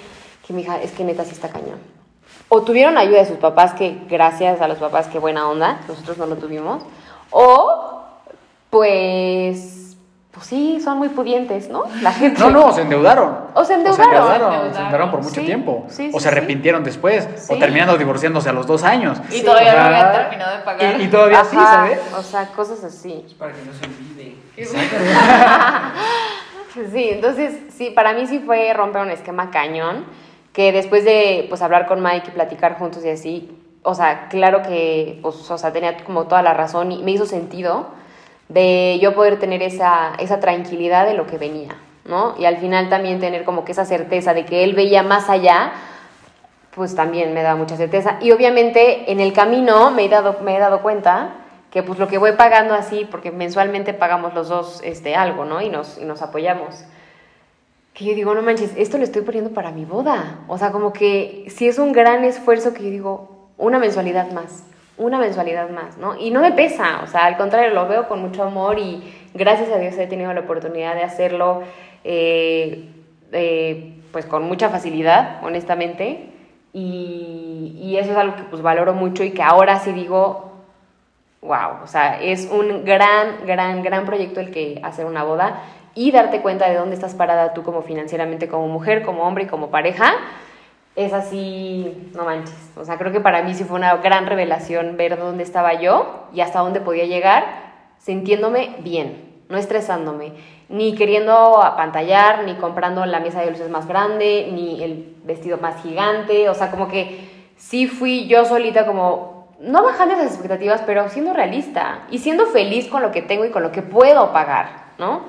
[0.48, 1.80] que me dijo, es que neta sí está cañón.
[2.48, 6.18] O tuvieron ayuda de sus papás, que gracias a los papás, qué buena onda, nosotros
[6.18, 6.84] no lo tuvimos.
[7.32, 8.02] O,
[8.70, 9.91] pues,
[10.32, 11.84] pues sí, son muy pudientes, ¿no?
[12.02, 12.40] La gente.
[12.40, 13.36] No, no, se endeudaron.
[13.54, 14.06] O se O endeudaron.
[14.06, 15.12] se endeudaron, Se se endeudaron.
[15.12, 15.86] por mucho Sí, tiempo.
[15.90, 16.28] sí, o sí, se sí.
[16.28, 17.28] arrepintieron después.
[17.50, 17.60] O Sí.
[17.60, 19.18] terminando divorciándose a los dos años.
[19.30, 21.00] Y todavía no habían terminado de pagar.
[21.02, 22.00] Y, y todavía sí, Ajá, ¿sabes?
[22.18, 23.26] O sea, cosas así.
[23.38, 24.36] Para que no se olvide.
[26.94, 30.06] Sí, entonces sí, para mí sí fue romper un esquema cañón,
[30.54, 34.62] que después de pues hablar con Mike y platicar juntos y así, o sea, claro
[34.62, 37.88] que pues, o sea, tenía como toda la razón y me hizo sentido
[38.54, 42.36] de yo poder tener esa, esa tranquilidad de lo que venía, ¿no?
[42.38, 45.72] Y al final también tener como que esa certeza de que él veía más allá,
[46.76, 48.18] pues también me da mucha certeza.
[48.22, 51.36] Y obviamente en el camino me he dado, me he dado cuenta
[51.72, 55.62] que pues lo que voy pagando así, porque mensualmente pagamos los dos este, algo, ¿no?
[55.62, 56.84] Y nos, y nos apoyamos.
[57.94, 60.40] Que yo digo, no manches, esto lo estoy poniendo para mi boda.
[60.50, 64.64] O sea, como que si es un gran esfuerzo que yo digo, una mensualidad más,
[65.02, 66.16] una mensualidad más, ¿no?
[66.16, 69.02] Y no me pesa, o sea, al contrario, lo veo con mucho amor y
[69.34, 71.64] gracias a Dios he tenido la oportunidad de hacerlo,
[72.04, 72.88] eh,
[73.32, 76.28] eh, pues con mucha facilidad, honestamente.
[76.74, 80.52] Y, y eso es algo que pues valoro mucho y que ahora sí digo,
[81.42, 85.64] wow, o sea, es un gran, gran, gran proyecto el que hacer una boda
[85.96, 89.48] y darte cuenta de dónde estás parada tú como financieramente, como mujer, como hombre y
[89.48, 90.14] como pareja,
[90.96, 92.72] es así, no manches.
[92.76, 96.28] O sea, creo que para mí sí fue una gran revelación ver dónde estaba yo
[96.34, 100.34] y hasta dónde podía llegar sintiéndome bien, no estresándome,
[100.70, 105.82] ni queriendo apantallar, ni comprando la mesa de luces más grande, ni el vestido más
[105.84, 111.10] gigante, o sea, como que sí fui yo solita como, no bajando esas expectativas, pero
[111.10, 114.94] siendo realista y siendo feliz con lo que tengo y con lo que puedo pagar,
[114.98, 115.22] ¿no?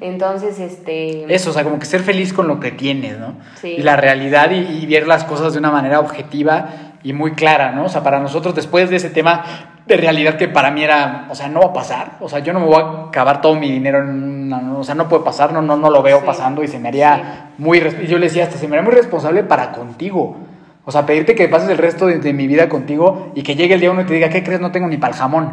[0.00, 1.32] Entonces, este...
[1.32, 3.34] Eso, o sea, como que ser feliz con lo que tienes, ¿no?
[3.60, 3.76] Sí.
[3.78, 6.68] Y la realidad y, y ver las cosas de una manera objetiva
[7.02, 7.84] y muy clara, ¿no?
[7.84, 9.44] O sea, para nosotros después de ese tema
[9.86, 12.52] de realidad que para mí era, o sea, no va a pasar, o sea, yo
[12.52, 14.08] no me voy a acabar todo mi dinero en
[14.52, 16.26] una, o sea, no puede pasar, no, no, no lo veo Sí.
[16.26, 19.44] pasando y se me haría muy, yo le decía, hasta se me haría muy responsable
[19.44, 20.36] para contigo.
[20.84, 23.74] O sea, pedirte que pases el resto de, de mi vida contigo y que llegue
[23.74, 24.60] el día uno y te diga, ¿qué crees?
[24.60, 25.52] No tengo ni para el jamón.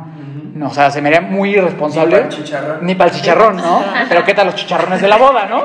[0.54, 2.16] No, o sea, se me haría muy irresponsable.
[2.16, 2.78] Ni pa'l chicharrón.
[2.86, 3.84] Ni para el chicharrón, ¿no?
[4.10, 5.64] Pero ¿qué tal los chicharrones de la boda, no?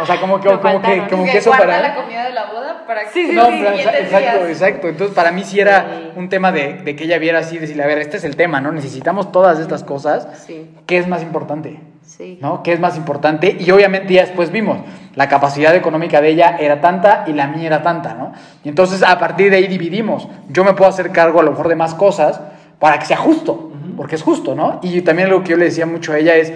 [0.00, 1.08] O sea, como que, Me como que, faltaron.
[1.10, 1.80] como Que que eso para...
[1.80, 4.88] la comida de la boda para que Sí, sí, No, pero exacto, días- exacto.
[4.88, 6.10] Entonces, para mí sí era Sí.
[6.16, 8.60] un tema de, de que ella viera así, decirle, a ver, este es el tema,
[8.60, 8.72] ¿no?
[8.72, 10.26] Necesitamos todas estas cosas.
[10.46, 11.78] Sí, ¿Qué es más importante?
[12.04, 12.38] sí.
[12.42, 12.62] ¿No?
[12.62, 13.56] ¿Qué es más importante?
[13.60, 14.78] Y obviamente ya después vimos,
[15.14, 18.32] la capacidad económica de ella era tanta y la mía era tanta, ¿no?
[18.64, 20.26] Y entonces a partir de ahí dividimos.
[20.48, 22.40] Yo me puedo hacer cargo a lo mejor de más cosas
[22.82, 24.80] para que sea justo, porque es justo, ¿no?
[24.82, 26.52] Y también lo que yo le decía mucho a ella es,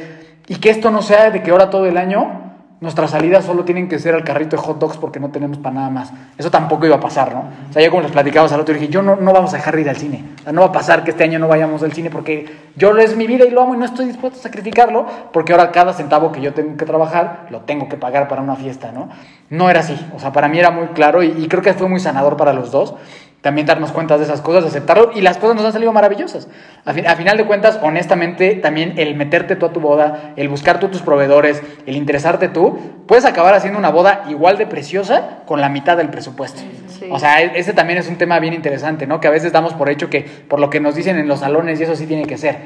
[0.49, 2.47] y que esto no sea de que ahora todo el año
[2.81, 5.77] nuestras salidas solo tienen que ser al carrito de hot dogs porque no tenemos para
[5.77, 6.13] nada más.
[6.37, 7.45] Eso tampoco iba a pasar, ¿no?
[7.71, 9.77] O sea, yo como les platicamos al otro, dije, yo no, no vamos a dejar
[9.77, 10.25] de ir al cine.
[10.41, 12.93] O sea, no va a pasar que este año no vayamos al cine porque yo
[12.93, 15.71] lo es mi vida y lo amo y no estoy dispuesto a sacrificarlo porque ahora
[15.71, 19.11] cada centavo que yo tengo que trabajar lo tengo que pagar para una fiesta, ¿no?
[19.49, 19.97] No era así.
[20.17, 22.53] O sea, para mí era muy claro y, y creo que fue muy sanador para
[22.53, 22.97] los dos
[23.43, 26.49] también darnos cuenta de esas cosas, aceptarlo y las cosas nos han salido maravillosas.
[26.85, 30.49] A, fin- a final de cuentas, honestamente, también el meterte tú a tu boda, el
[30.49, 35.43] buscar tú tus proveedores, el interesarte tú, puedes acabar haciendo una boda igual de preciosa
[35.47, 36.61] con la mitad del presupuesto.
[36.89, 37.09] Sí.
[37.11, 39.21] O sea, e- ese también es un tema bien interesante, ¿no?
[39.21, 41.79] Que a veces damos por hecho que por lo que nos dicen en los salones
[41.79, 42.57] y eso sí tiene que ser.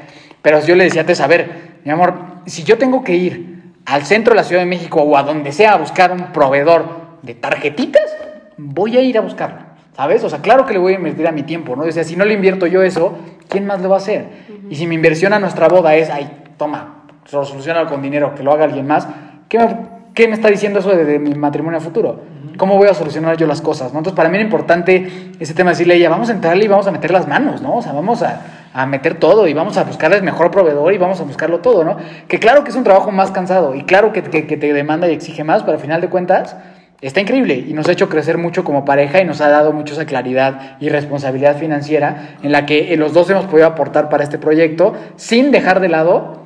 [0.41, 2.15] Pero yo le decía antes, a ver, mi amor,
[2.47, 5.51] si yo tengo que ir al centro de la Ciudad de México o a donde
[5.51, 6.85] sea a buscar un proveedor
[7.21, 8.15] de tarjetitas,
[8.57, 9.70] voy a ir a buscarlo.
[10.01, 10.23] ¿Sabes?
[10.23, 11.83] O sea, claro que le voy a invertir a mi tiempo, ¿no?
[11.83, 14.25] O sea, si no le invierto yo eso, ¿quién más lo va a hacer?
[14.67, 16.27] Y si mi inversión a nuestra boda es, ay,
[16.57, 19.07] toma, solucionalo con dinero, que lo haga alguien más,
[19.47, 19.77] ¿qué me,
[20.15, 22.19] qué me está diciendo eso de, de mi matrimonio futuro?
[22.57, 23.93] ¿Cómo voy a solucionar yo las cosas?
[23.93, 23.99] ¿no?
[23.99, 26.67] Entonces, para mí era importante ese tema de decirle a ella, vamos a entrarle y
[26.67, 27.75] vamos a meter las manos, ¿no?
[27.75, 28.41] O sea, vamos a,
[28.73, 31.97] a meter todo y vamos a buscarles mejor proveedor y vamos a buscarlo todo, ¿no?
[32.27, 35.07] Que claro que es un trabajo más cansado y claro que, que- que te demanda
[35.07, 36.55] y exige más, pero al final de cuentas
[37.01, 39.93] está increíble y nos ha hecho crecer mucho como pareja y nos ha dado mucho
[39.93, 44.23] esa claridad y responsabilidad financiera en la que eh, los dos hemos podido aportar para
[44.23, 46.41] este proyecto sin dejar de lado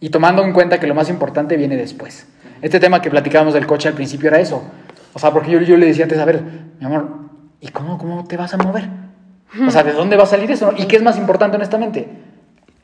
[0.00, 2.26] y tomando en cuenta que lo más importante viene después.
[2.62, 4.62] Este tema que platicábamos del coche al principio era eso.
[5.12, 6.42] O sea, porque yo, yo le decía antes, a ver,
[6.78, 7.08] mi amor,
[7.60, 8.88] ¿y cómo, cómo te vas a mover?
[9.66, 10.72] O sea, ¿de dónde va a salir eso?
[10.76, 12.08] ¿Y qué es más importante, honestamente?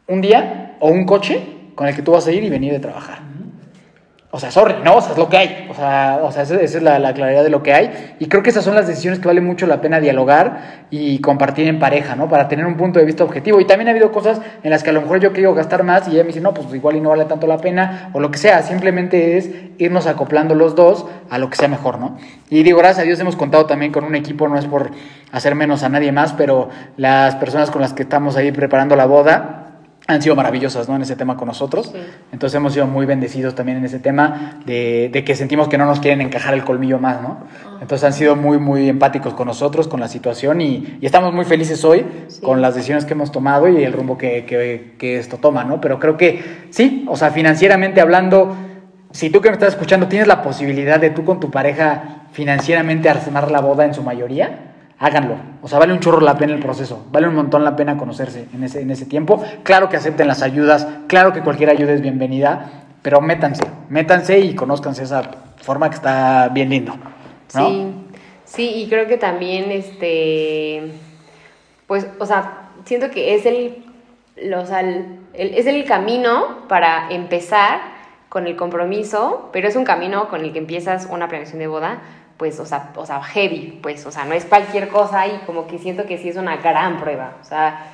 [0.08, 2.80] ¿Un día o un coche con el que tú vas a ir y venir de
[2.80, 3.20] trabajar?
[4.36, 5.66] O sea, sorry, no, o sea, es lo que hay.
[5.70, 8.16] O sea, o sea esa, es la, la claridad de lo que hay.
[8.18, 11.66] Y creo que esas son las decisiones que vale mucho la pena dialogar y compartir
[11.68, 12.28] en pareja, ¿no?
[12.28, 13.62] Para tener un punto de vista objetivo.
[13.62, 16.06] Y también ha habido cosas en las que a lo mejor yo quiero gastar más
[16.06, 18.30] y ella me dice, no, pues igual y no vale tanto la pena, o lo
[18.30, 18.62] que sea.
[18.62, 22.18] Simplemente es irnos acoplando los dos a lo que sea mejor, ¿no?
[22.50, 24.90] Y digo, gracias a Dios hemos contado también con un equipo, no es por
[25.32, 26.68] hacer menos a nadie más, pero
[26.98, 29.65] las personas con las que estamos ahí preparando la boda
[30.08, 30.94] han sido maravillosas ¿no?
[30.96, 31.90] en ese tema con nosotros.
[31.92, 31.98] Sí.
[32.32, 35.86] Entonces hemos sido muy bendecidos también en ese tema de, de que sentimos que no
[35.86, 37.38] nos quieren encajar el colmillo más, ¿no?
[37.80, 41.44] Entonces han sido muy, muy empáticos con nosotros, con la situación y, y estamos muy
[41.44, 42.40] felices hoy Sí.
[42.40, 45.80] con las decisiones que hemos tomado y el rumbo que, que, que esto toma, ¿no?
[45.80, 48.54] Pero creo que sí, o sea, financieramente hablando,
[49.10, 53.08] si tú que me estás escuchando tienes la posibilidad de tú con tu pareja financieramente
[53.08, 55.36] armar la boda en su mayoría, háganlo.
[55.62, 58.48] O sea, vale un chorro la pena el proceso, vale un montón la pena conocerse
[58.54, 59.42] en ese, en ese tiempo.
[59.62, 64.54] Claro que acepten las ayudas, claro que cualquier ayuda es bienvenida, pero métanse, métanse y
[64.54, 65.22] conózcanse esa
[65.62, 66.94] forma que está bien lindo.
[67.54, 67.68] ¿no?
[67.68, 67.92] Sí,
[68.44, 70.92] sí, y creo que también, este,
[71.86, 73.84] pues, o sea, siento que es el,
[75.34, 77.80] es el camino para empezar
[78.28, 82.00] con el compromiso, pero es un camino con el que empiezas una planeación de boda,
[82.36, 85.66] pues, o sea, o sea, heavy, pues, o sea, no es cualquier cosa y como
[85.66, 87.92] que siento que sí es una gran prueba, o sea,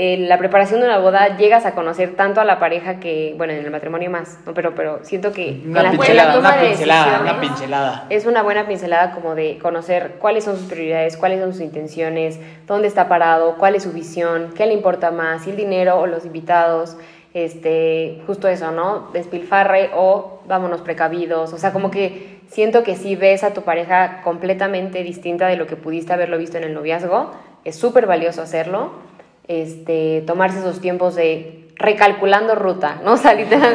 [0.00, 3.52] en la preparación de una boda llegas a conocer tanto a la pareja que, bueno,
[3.52, 4.54] en el matrimonio más, ¿no?
[4.54, 7.40] Pero, pero siento que Una en la, en la pincelada, toma una de pincelada, una
[7.40, 8.06] pincelada.
[8.08, 12.38] es una buena pincelada como de conocer cuáles son sus prioridades, cuáles son sus intenciones,
[12.68, 16.06] dónde está parado, cuál es su visión, qué le importa más, si el dinero o
[16.06, 16.96] los invitados,
[17.34, 19.08] este, justo eso, ¿no?
[19.12, 24.20] Despilfarre o vámonos precavidos, o sea, como que siento que si ves a tu pareja
[24.22, 27.30] completamente distinta de lo que pudiste haberlo visto en el noviazgo,
[27.64, 28.92] es súper valioso hacerlo.
[29.46, 33.12] este, tomarse esos tiempos de recalculando ruta, ¿no?
[33.14, 33.74] O sea, literal,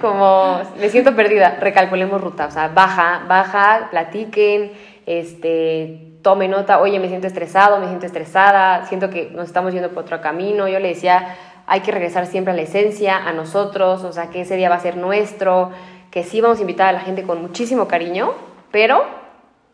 [0.00, 4.72] como me siento perdida, recalculemos ruta, o sea, baja, baja, platiquen,
[5.06, 9.90] este, tome nota, oye, me siento estresado, me siento estresada, siento que nos estamos yendo
[9.90, 10.68] por otro camino.
[10.68, 14.42] Yo le decía, hay que regresar siempre a la esencia, a nosotros, o sea, que
[14.42, 15.70] ese día va a ser nuestro,
[16.12, 18.34] que sí vamos a invitar a la gente con muchísimo cariño,
[18.70, 19.02] pero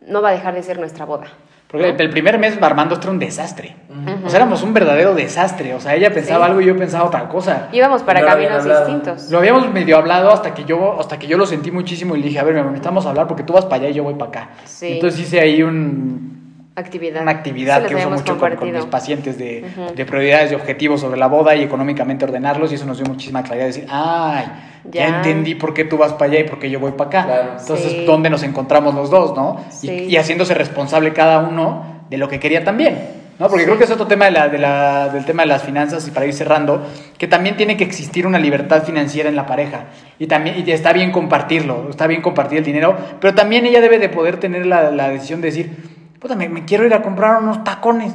[0.06, 1.26] no va a dejar de ser nuestra boda.
[1.66, 3.76] Porque el primer mes Armando era un desastre.
[4.24, 5.74] O sea, éramos un verdadero desastre.
[5.74, 7.68] O sea, ella pensaba algo y yo pensaba otra cosa.
[7.72, 9.30] Íbamos para caminos distintos.
[9.30, 12.28] Lo habíamos medio hablado hasta que yo hasta que yo lo sentí muchísimo y le
[12.28, 14.50] dije, a ver, necesitamos hablar porque tú vas para allá y yo voy para acá.
[14.80, 16.37] Entonces hice ahí un
[16.80, 17.22] actividad.
[17.22, 19.64] Una actividad que uso mucho con, mis pacientes de,
[19.94, 23.42] de, prioridades y objetivos sobre la boda y económicamente ordenarlos y eso nos dio muchísima
[23.42, 24.46] claridad de decir, ay,
[24.84, 27.56] ya, entendí por qué tú vas para allá y por qué yo voy para acá.
[27.60, 29.64] Entonces, ¿dónde nos encontramos los dos, no?
[29.82, 33.18] Y, haciéndose responsable cada uno de lo que quería también.
[33.38, 33.48] ¿no?
[33.48, 36.06] Porque creo que es otro tema de la, de la, del tema de las finanzas
[36.08, 36.84] y para ir cerrando,
[37.18, 39.84] que también tiene que existir una libertad financiera en la pareja
[40.18, 44.00] y también y está bien compartirlo, está bien compartir el dinero, pero también ella debe
[44.00, 45.70] de poder tener la, la decisión de decir,
[46.18, 48.12] puta, me, quiero ir a comprar unos tacones.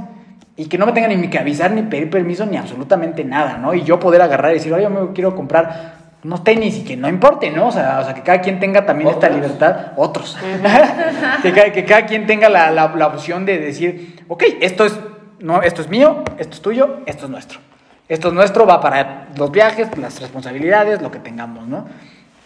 [0.56, 3.74] Y que no me tengan ni que avisar, ni pedir permiso, ni absolutamente nada, ¿no?
[3.74, 6.96] Y yo poder agarrar y decir, oye, yo me quiero comprar unos tenis y que
[6.96, 7.68] no importe, ¿no?
[7.68, 10.38] O sea, o sea que cada quien tenga también esta libertad, otros,
[11.42, 14.98] que, que, cada quien tenga la, la, la, opción de decir, ok, esto es,
[15.40, 17.60] no, esto es mío, esto es tuyo, esto es nuestro.
[18.08, 21.86] Esto es nuestro, va para los viajes, las responsabilidades, lo que tengamos, ¿no?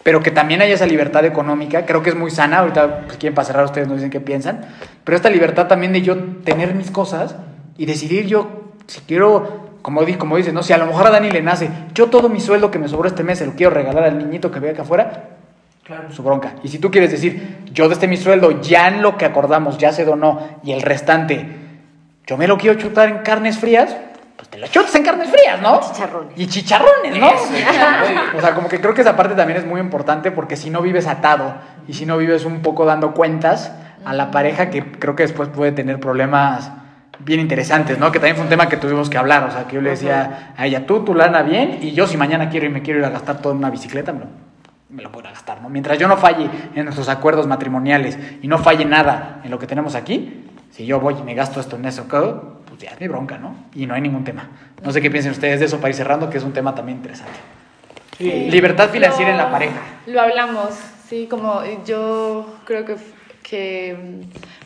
[0.02, 3.34] Pero que también haya esa libertad económica, creo que es muy sana, ahorita pues, quieren
[3.34, 4.66] para cerrar ustedes nos dicen qué piensan,
[5.04, 7.36] pero esta libertad también de yo tener mis cosas
[7.76, 11.30] y decidir yo si quiero, como, como dice, no si a lo mejor a Dani
[11.30, 14.04] le nace, yo todo mi sueldo que me sobró este mes se lo quiero regalar
[14.04, 15.30] al niñito que ve acá afuera,
[15.84, 16.10] claro.
[16.10, 16.54] su bronca.
[16.62, 19.78] Y si tú quieres decir, yo de este mi sueldo ya en lo que acordamos
[19.78, 21.46] ya se donó y el restante,
[22.26, 23.96] yo me lo quiero chutar en carnes frías,
[24.38, 25.80] pues te lo chutas en carnes frías, ¿no?
[25.80, 26.32] Chicharrones.
[26.36, 27.28] Y chicharrones, ¿no?
[28.38, 30.80] o sea, como que creo que esa parte también es muy importante porque si no
[30.80, 31.54] vives atado
[31.88, 33.72] y si no vives un poco dando cuentas
[34.04, 36.70] a la pareja que creo que después puede tener problemas
[37.18, 38.12] bien interesantes, ¿no?
[38.12, 40.54] Que también fue un tema que tuvimos que hablar, o sea, que yo le decía
[40.56, 43.06] a ella, tú, tu lana bien, y yo si mañana quiero y me quiero ir
[43.06, 44.26] a gastar todo en una bicicleta, me lo,
[44.88, 45.68] me lo puedo gastar, ¿no?
[45.68, 49.66] Mientras yo no falle en nuestros acuerdos matrimoniales y no falle nada en lo que
[49.66, 52.06] tenemos aquí, si yo voy y me gasto esto en eso,
[52.78, 53.56] pues ya es mi bronca, ¿no?
[53.74, 54.48] Y no hay ningún tema.
[54.84, 56.98] No sé qué piensen ustedes de eso para ir cerrando, que es un tema también
[56.98, 57.38] interesante.
[58.20, 59.80] Libertad financiera en la pareja.
[60.06, 60.74] Lo hablamos,
[61.08, 62.96] sí, como yo creo que,
[63.42, 63.96] que...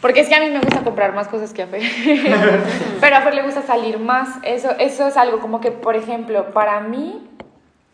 [0.03, 1.83] Porque es que a mí me gusta comprar más cosas que a Fer.
[3.01, 4.29] Pero a Fer le gusta salir más.
[4.43, 7.27] Eso, eso es algo como que, por ejemplo, para mí,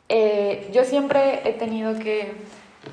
[0.08, 2.32] eh, yo siempre he tenido que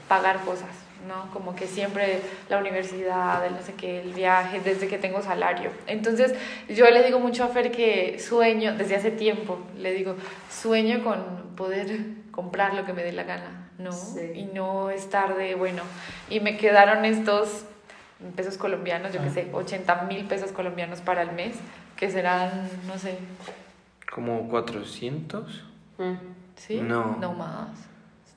[0.08, 1.30] pagar cosas ¿no?
[1.32, 5.72] Como que siempre la universidad, el no sé qué, el viaje, desde que tengo salario.
[5.88, 6.34] Entonces,
[6.70, 10.16] yo le digo mucho a Fer que sueño, desde hace tiempo, le digo,
[10.50, 12.00] sueño con poder
[12.32, 13.92] comprar lo que me dé la gana, ¿no?
[14.34, 15.84] Y no estar de, bueno,
[16.30, 17.66] y me quedaron estos
[18.36, 21.56] pesos colombianos, yo qué sé, 80 mil pesos colombianos para el mes,
[21.96, 23.18] que serán, no sé.
[24.12, 25.64] ¿Como 400?
[26.56, 26.82] ¿Sí?
[26.82, 27.18] No.
[27.20, 27.70] No más.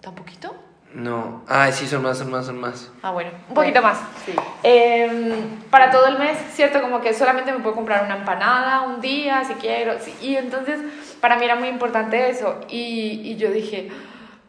[0.01, 0.55] ¿Tan poquito?
[0.95, 2.91] No, ah, sí, son más, son más, son más.
[3.03, 3.99] Ah, bueno, un poquito más.
[4.25, 4.33] Sí.
[4.63, 6.81] Em, para todo el mes, ¿cierto?
[6.81, 9.97] Como que solamente me puedo comprar una empanada un día si quiero.
[10.23, 10.81] y entonces,
[11.21, 12.59] para mí era muy importante eso.
[12.71, 13.91] Y, y yo dije,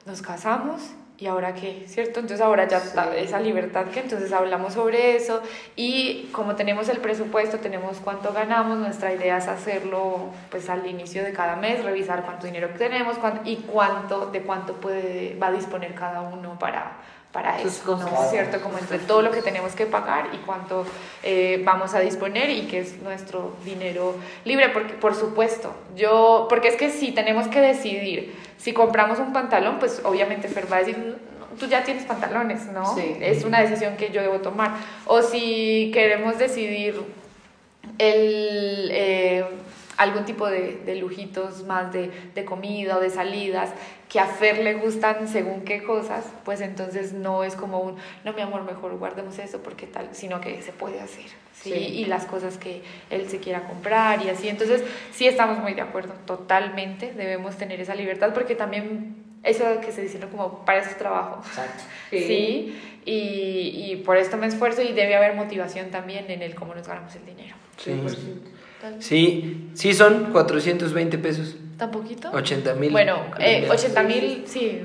[0.06, 0.82] nos casamos
[1.20, 1.84] ¿y ahora qué?
[1.88, 2.22] ¿Cierto?
[2.22, 5.42] Entonces ahora ya está esa libertad que entonces hablamos sobre eso
[5.76, 11.24] y como tenemos el presupuesto, tenemos cuánto ganamos, nuestra idea es hacerlo pues al inicio
[11.24, 15.94] de cada mes, revisar cuánto dinero tenemos y cuánto, de cuánto puede, va a disponer
[15.94, 16.98] cada uno para,
[17.32, 18.30] para eso, ¿no?
[18.30, 18.60] ¿Cierto?
[18.62, 20.86] Como entre todo lo que tenemos que pagar y cuánto
[21.22, 24.16] eh, vamos a disponer y que es nuestro dinero
[24.46, 29.32] libre, porque por supuesto, yo, porque es que si tenemos que decidir si compramos un
[29.32, 31.18] pantalón, pues obviamente Fer va a decir,
[31.58, 32.98] tú ya tienes pantalones, ¿no?
[33.22, 34.72] Es una decisión que yo debo tomar.
[35.06, 36.96] O si queremos decidir
[37.98, 39.46] el, eh,
[40.00, 43.70] algún tipo de, de lujitos más de, de, comida o de salidas
[44.08, 48.32] que a Fer le gustan según qué cosas, pues entonces no es como un, no
[48.32, 51.26] mi amor, mejor guardemos eso porque tal, sino que se puede hacer.
[51.54, 51.74] ¿sí?
[51.74, 54.48] Y las cosas que él se quiera comprar y así.
[54.48, 59.92] Entonces, sí estamos muy de acuerdo, totalmente, debemos tener esa libertad porque también eso que
[59.92, 61.44] se dice como para eso trabajo.
[61.46, 61.84] Exacto.
[62.10, 62.80] Sí.
[63.06, 66.88] Y, y, por esto me esfuerzo y debe haber motivación también en el cómo nos
[66.88, 67.56] ganamos el dinero.
[67.78, 68.42] Sí, sí,
[69.00, 71.56] sí son 420 pesos.
[71.78, 72.30] ¿Tan poquito?
[72.32, 72.92] 80 mil.
[72.92, 74.82] Bueno, eh, 80 mil, sí.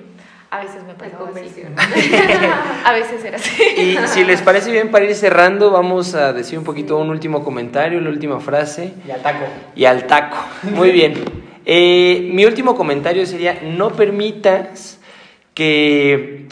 [0.51, 1.17] A veces me pasa
[2.85, 3.61] a veces era así.
[3.77, 7.43] Y si les parece bien, para ir cerrando, vamos a decir un poquito un último
[7.43, 8.95] comentario, la última frase.
[9.05, 9.45] Y al taco.
[9.75, 10.37] Y al taco.
[10.63, 11.15] Muy bien.
[11.67, 15.01] Eh, mi último comentario sería, no permitas
[15.55, 16.47] que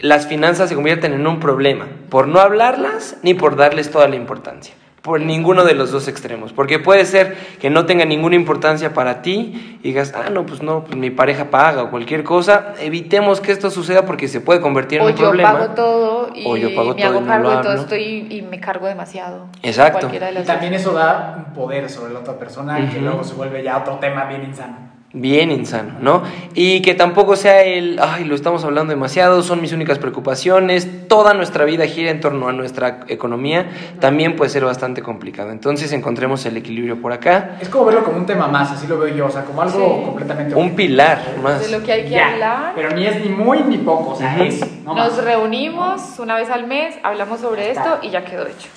[0.00, 4.16] las finanzas se conviertan en un problema, por no hablarlas ni por darles toda la
[4.16, 8.92] importancia por ninguno de los dos extremos, porque puede ser que no tenga ninguna importancia
[8.92, 12.74] para ti y digas, ah, no, pues no, pues mi pareja paga o cualquier cosa,
[12.80, 15.52] evitemos que esto suceda porque se puede convertir en un problema.
[15.52, 17.72] O yo pago todo y o yo pago me todo hago y cargo de todo
[17.74, 19.46] esto y, y me cargo demasiado.
[19.62, 20.08] Exacto.
[20.08, 23.62] De Y también eso da un poder sobre la otra persona que luego se vuelve
[23.62, 24.87] ya otro tema bien insano.
[25.14, 26.22] Bien insano, ¿no?
[26.52, 31.32] Y que tampoco sea el, ay, lo estamos hablando demasiado, son mis únicas preocupaciones, toda
[31.32, 35.50] nuestra vida gira en torno a nuestra economía, también puede ser bastante complicado.
[35.50, 38.98] Entonces encontremos el equilibrio por acá, Es como verlo como un tema más, así lo
[38.98, 40.04] veo yo, o sea, como algo Sí.
[40.04, 40.54] completamente...
[40.54, 41.60] un pilar más.
[41.62, 42.72] De lo que hay que Ya, hablar.
[42.74, 44.60] Pero ni es ni muy ni poco, o sea, es...
[44.84, 45.24] No Nos más.
[45.24, 48.68] reunimos una vez al mes, hablamos sobre esto y ya quedó hecho.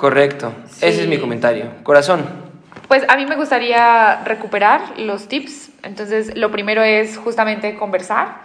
[0.00, 1.66] Correcto, ese es mi comentario.
[1.82, 2.22] Corazón.
[2.88, 5.72] Pues a mí me gustaría recuperar los tips.
[5.84, 8.42] Entonces, lo primero es justamente conversar.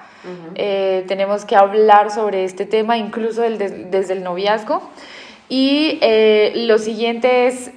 [0.56, 4.82] Eh, tenemos que hablar sobre este tema, incluso des- desde el noviazgo.
[5.48, 7.72] Y eh, lo siguiente es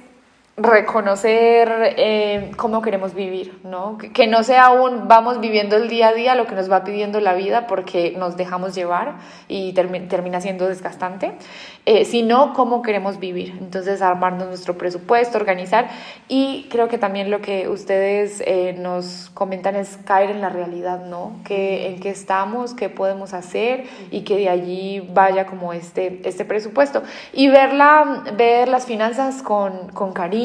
[0.55, 3.97] reconocer eh, cómo queremos vivir, ¿no?
[3.97, 7.19] Que, no sea un vamos viviendo el día a día lo que nos va pidiendo
[7.19, 9.15] la vida porque nos dejamos llevar
[9.47, 11.31] y termi- termina siendo desgastante,
[11.87, 13.57] eh, sino cómo queremos vivir.
[13.59, 15.87] Entonces, armarnos nuestro presupuesto, organizar
[16.27, 21.03] y creo que también lo que ustedes eh, nos comentan es caer en la realidad,
[21.03, 21.37] ¿no?
[21.45, 26.45] Que, en qué estamos, qué podemos hacer y que de allí vaya como este, este
[26.45, 27.01] presupuesto.
[27.33, 30.42] Y verla, ver las finanzas con, con cariño,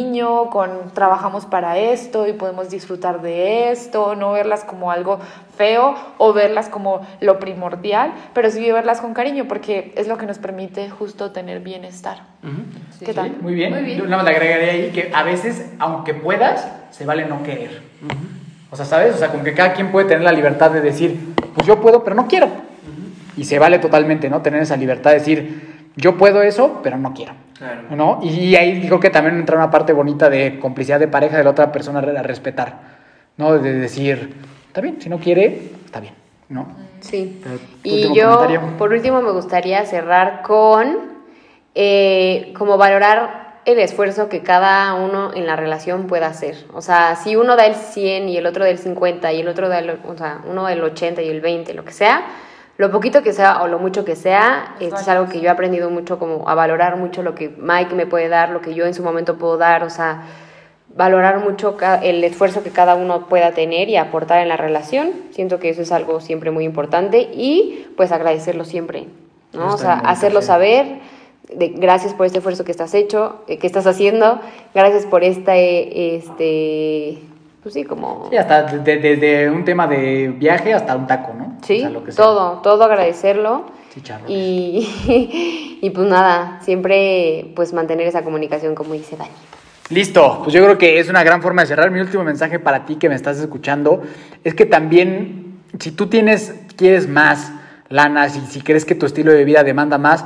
[0.50, 5.18] con trabajamos para esto y podemos disfrutar de esto, no verlas como algo
[5.56, 10.26] feo o verlas como lo primordial, pero sí verlas con cariño porque es lo que
[10.26, 12.22] nos permite justo tener bienestar.
[13.04, 13.36] ¿Qué tal?
[13.40, 13.72] Muy bien.
[13.72, 13.98] Muy bien.
[13.98, 17.82] Yo nada más le agregaría ahí que a veces, aunque puedas, se vale no querer.
[18.70, 19.14] O sea, ¿sabes?
[19.14, 22.04] O sea, como que cada quien puede tener la libertad de decir, pues yo puedo,
[22.04, 22.48] pero no quiero.
[23.36, 24.42] Y se vale totalmente, ¿no?
[24.42, 25.67] Tener esa libertad de decir,
[25.98, 27.32] yo puedo eso, pero no quiero.
[27.58, 27.82] Claro.
[27.90, 28.20] ¿No?
[28.22, 31.44] Y, y ahí creo que también entra una parte bonita de complicidad de pareja de
[31.44, 32.98] la otra persona a respetar.
[33.36, 33.58] ¿No?
[33.58, 34.34] De decir,
[34.68, 36.14] está bien, si no quiere, está bien.
[36.48, 36.68] ¿No?
[37.00, 37.42] Sí.
[37.82, 38.76] Y yo, comentario.
[38.78, 41.18] por último, me gustaría cerrar con
[41.74, 46.64] eh, como valorar el esfuerzo que cada uno en la relación pueda hacer.
[46.72, 49.48] O sea, si uno da el 100 y el otro da el 50 y el
[49.48, 52.24] otro da el, o sea, uno da el 80 y el 20, lo que sea,
[52.78, 55.50] lo poquito que sea o lo mucho que sea, esto es algo que yo he
[55.50, 58.86] aprendido mucho como a valorar mucho lo que Mike me puede dar, lo que yo
[58.86, 60.22] en su momento puedo dar, o sea,
[60.94, 65.10] valorar mucho el esfuerzo que cada uno pueda tener y aportar en la relación.
[65.32, 69.06] Siento que eso es algo siempre muy importante y pues agradecerlo siempre,
[69.52, 69.74] ¿no?
[69.74, 71.00] O sea, hacerlo saber,
[71.52, 74.40] de, gracias por este esfuerzo que estás hecho, eh, que estás haciendo,
[74.72, 77.18] gracias por esta, eh, este,
[77.68, 78.28] pues sí, como...
[78.30, 81.58] Sí, hasta de- de- desde un tema de viaje hasta un taco, ¿no?
[81.62, 82.24] Sí, O sea, lo que sea.
[82.24, 83.66] todo, todo agradecerlo.
[83.92, 84.30] Chicharrones.
[84.30, 89.28] Y, y pues nada, siempre pues mantener esa comunicación como dice Dani.
[89.90, 91.90] Listo, pues yo creo que es una gran forma de cerrar.
[91.90, 94.00] Mi último mensaje para ti que me estás escuchando
[94.44, 97.52] es que también, si tú tienes, quieres más
[97.90, 100.24] lana, si, si crees que tu estilo de vida demanda más,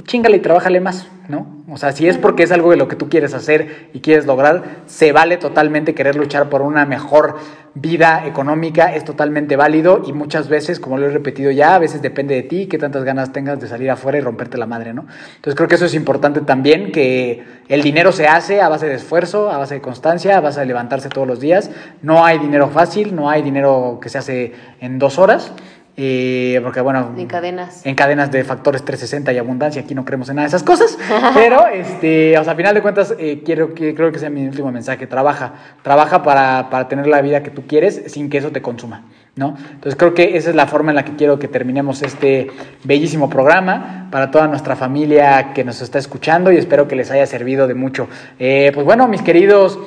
[0.00, 1.46] pues chingale y trabájale más, ¿no?
[1.70, 4.24] O sea, si es porque es algo de lo que tú quieres hacer y quieres
[4.24, 7.36] lograr, se vale totalmente querer luchar por una mejor
[7.74, 12.00] vida económica, es totalmente válido y muchas veces, como lo he repetido ya, a veces
[12.02, 15.06] depende de ti qué tantas ganas tengas de salir afuera y romperte la madre, ¿no?
[15.36, 18.94] Entonces creo que eso es importante también, que el dinero se hace a base de
[18.94, 21.70] esfuerzo, a base de constancia, a base de levantarse todos los días.
[22.00, 25.52] No hay dinero fácil, no hay dinero que se hace en dos horas.
[25.96, 27.84] Eh, porque bueno, En cadenas.
[27.84, 30.96] en cadenas de factores 360 y abundancia, aquí no creemos en nada de esas cosas,
[31.34, 34.46] pero este, o sea, a final de cuentas eh, quiero que creo que sea mi
[34.46, 38.50] último mensaje, trabaja, trabaja para, para tener la vida que tú quieres sin que eso
[38.50, 39.02] te consuma,
[39.36, 39.56] ¿no?
[39.72, 42.48] Entonces creo que esa es la forma en la que quiero que terminemos este
[42.84, 47.26] bellísimo programa para toda nuestra familia que nos está escuchando y espero que les haya
[47.26, 48.08] servido de mucho.
[48.38, 49.78] Eh, pues bueno, mis queridos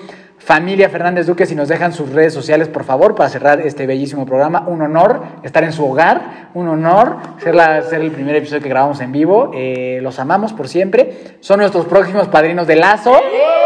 [0.45, 4.25] Familia Fernández Duque, si nos dejan sus redes sociales, por favor, para cerrar este bellísimo
[4.25, 4.65] programa.
[4.67, 7.55] Un honor estar en su hogar, un honor ser,
[8.01, 9.51] el primer episodio que grabamos en vivo.
[9.53, 11.37] Eh, los amamos por siempre.
[11.39, 13.15] Son nuestros próximos padrinos de lazo.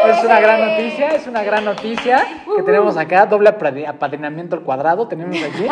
[0.08, 2.24] Es una gran noticia, es una gran noticia
[2.56, 3.26] que tenemos acá.
[3.26, 5.66] Doble apad- apadrinamiento al cuadrado tenemos aquí.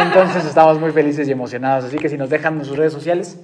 [0.00, 1.86] Entonces estamos muy felices y emocionados.
[1.86, 3.36] Así que si nos dejan sus redes sociales.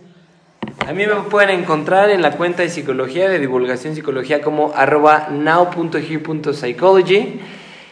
[0.86, 5.28] A mí me pueden encontrar en la cuenta de psicología, de divulgación psicología, como arroba
[5.30, 7.40] now.here.psychology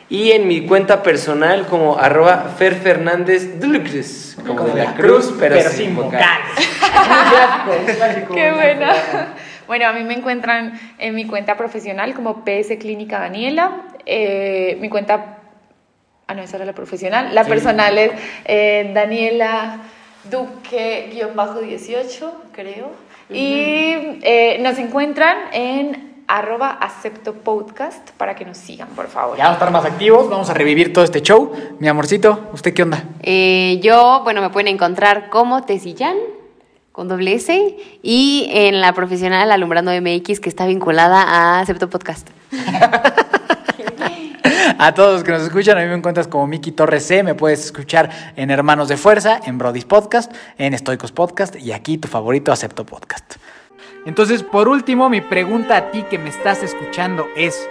[0.09, 5.61] y en mi cuenta personal como arroba Fer Fernández Dulcres, como de la cruz, pero,
[5.69, 6.23] sin vocal.
[8.33, 8.95] Qué buena.
[9.67, 13.83] Bueno, a mí me encuentran en mi cuenta profesional como PS Clínica Daniela.
[14.07, 15.33] Eh, mi cuenta
[16.29, 17.33] Ah, no, esa era la profesional.
[17.37, 18.11] La personal es
[18.47, 19.79] eh, Daniela
[20.31, 22.91] Duque-18, creo.
[23.31, 29.37] Y eh, nos encuentran en arroba acepto podcast para que nos sigan, por favor.
[29.37, 31.53] Ya vamos a estar más activos, vamos a revivir todo este show.
[31.79, 33.05] Mi amorcito, ¿usted qué onda?
[33.23, 36.17] Eh, yo, bueno, me pueden encontrar como Tesillán
[36.93, 42.29] con doble S y en la profesional Alumbrando MX que está vinculada a Acepto Podcast.
[44.79, 47.23] A todos los que nos escuchan, a mí me encuentras como Miki Torres C.
[47.23, 51.99] Me puedes escuchar en Hermanos de Fuerza, en Brody's Podcast, en Estoicos Podcast y aquí
[51.99, 53.37] tu favorito Acepto Podcast.
[54.07, 57.69] Entonces, por último, mi pregunta a ti que me estás escuchando es,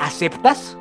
[0.00, 0.76] ¿aceptas?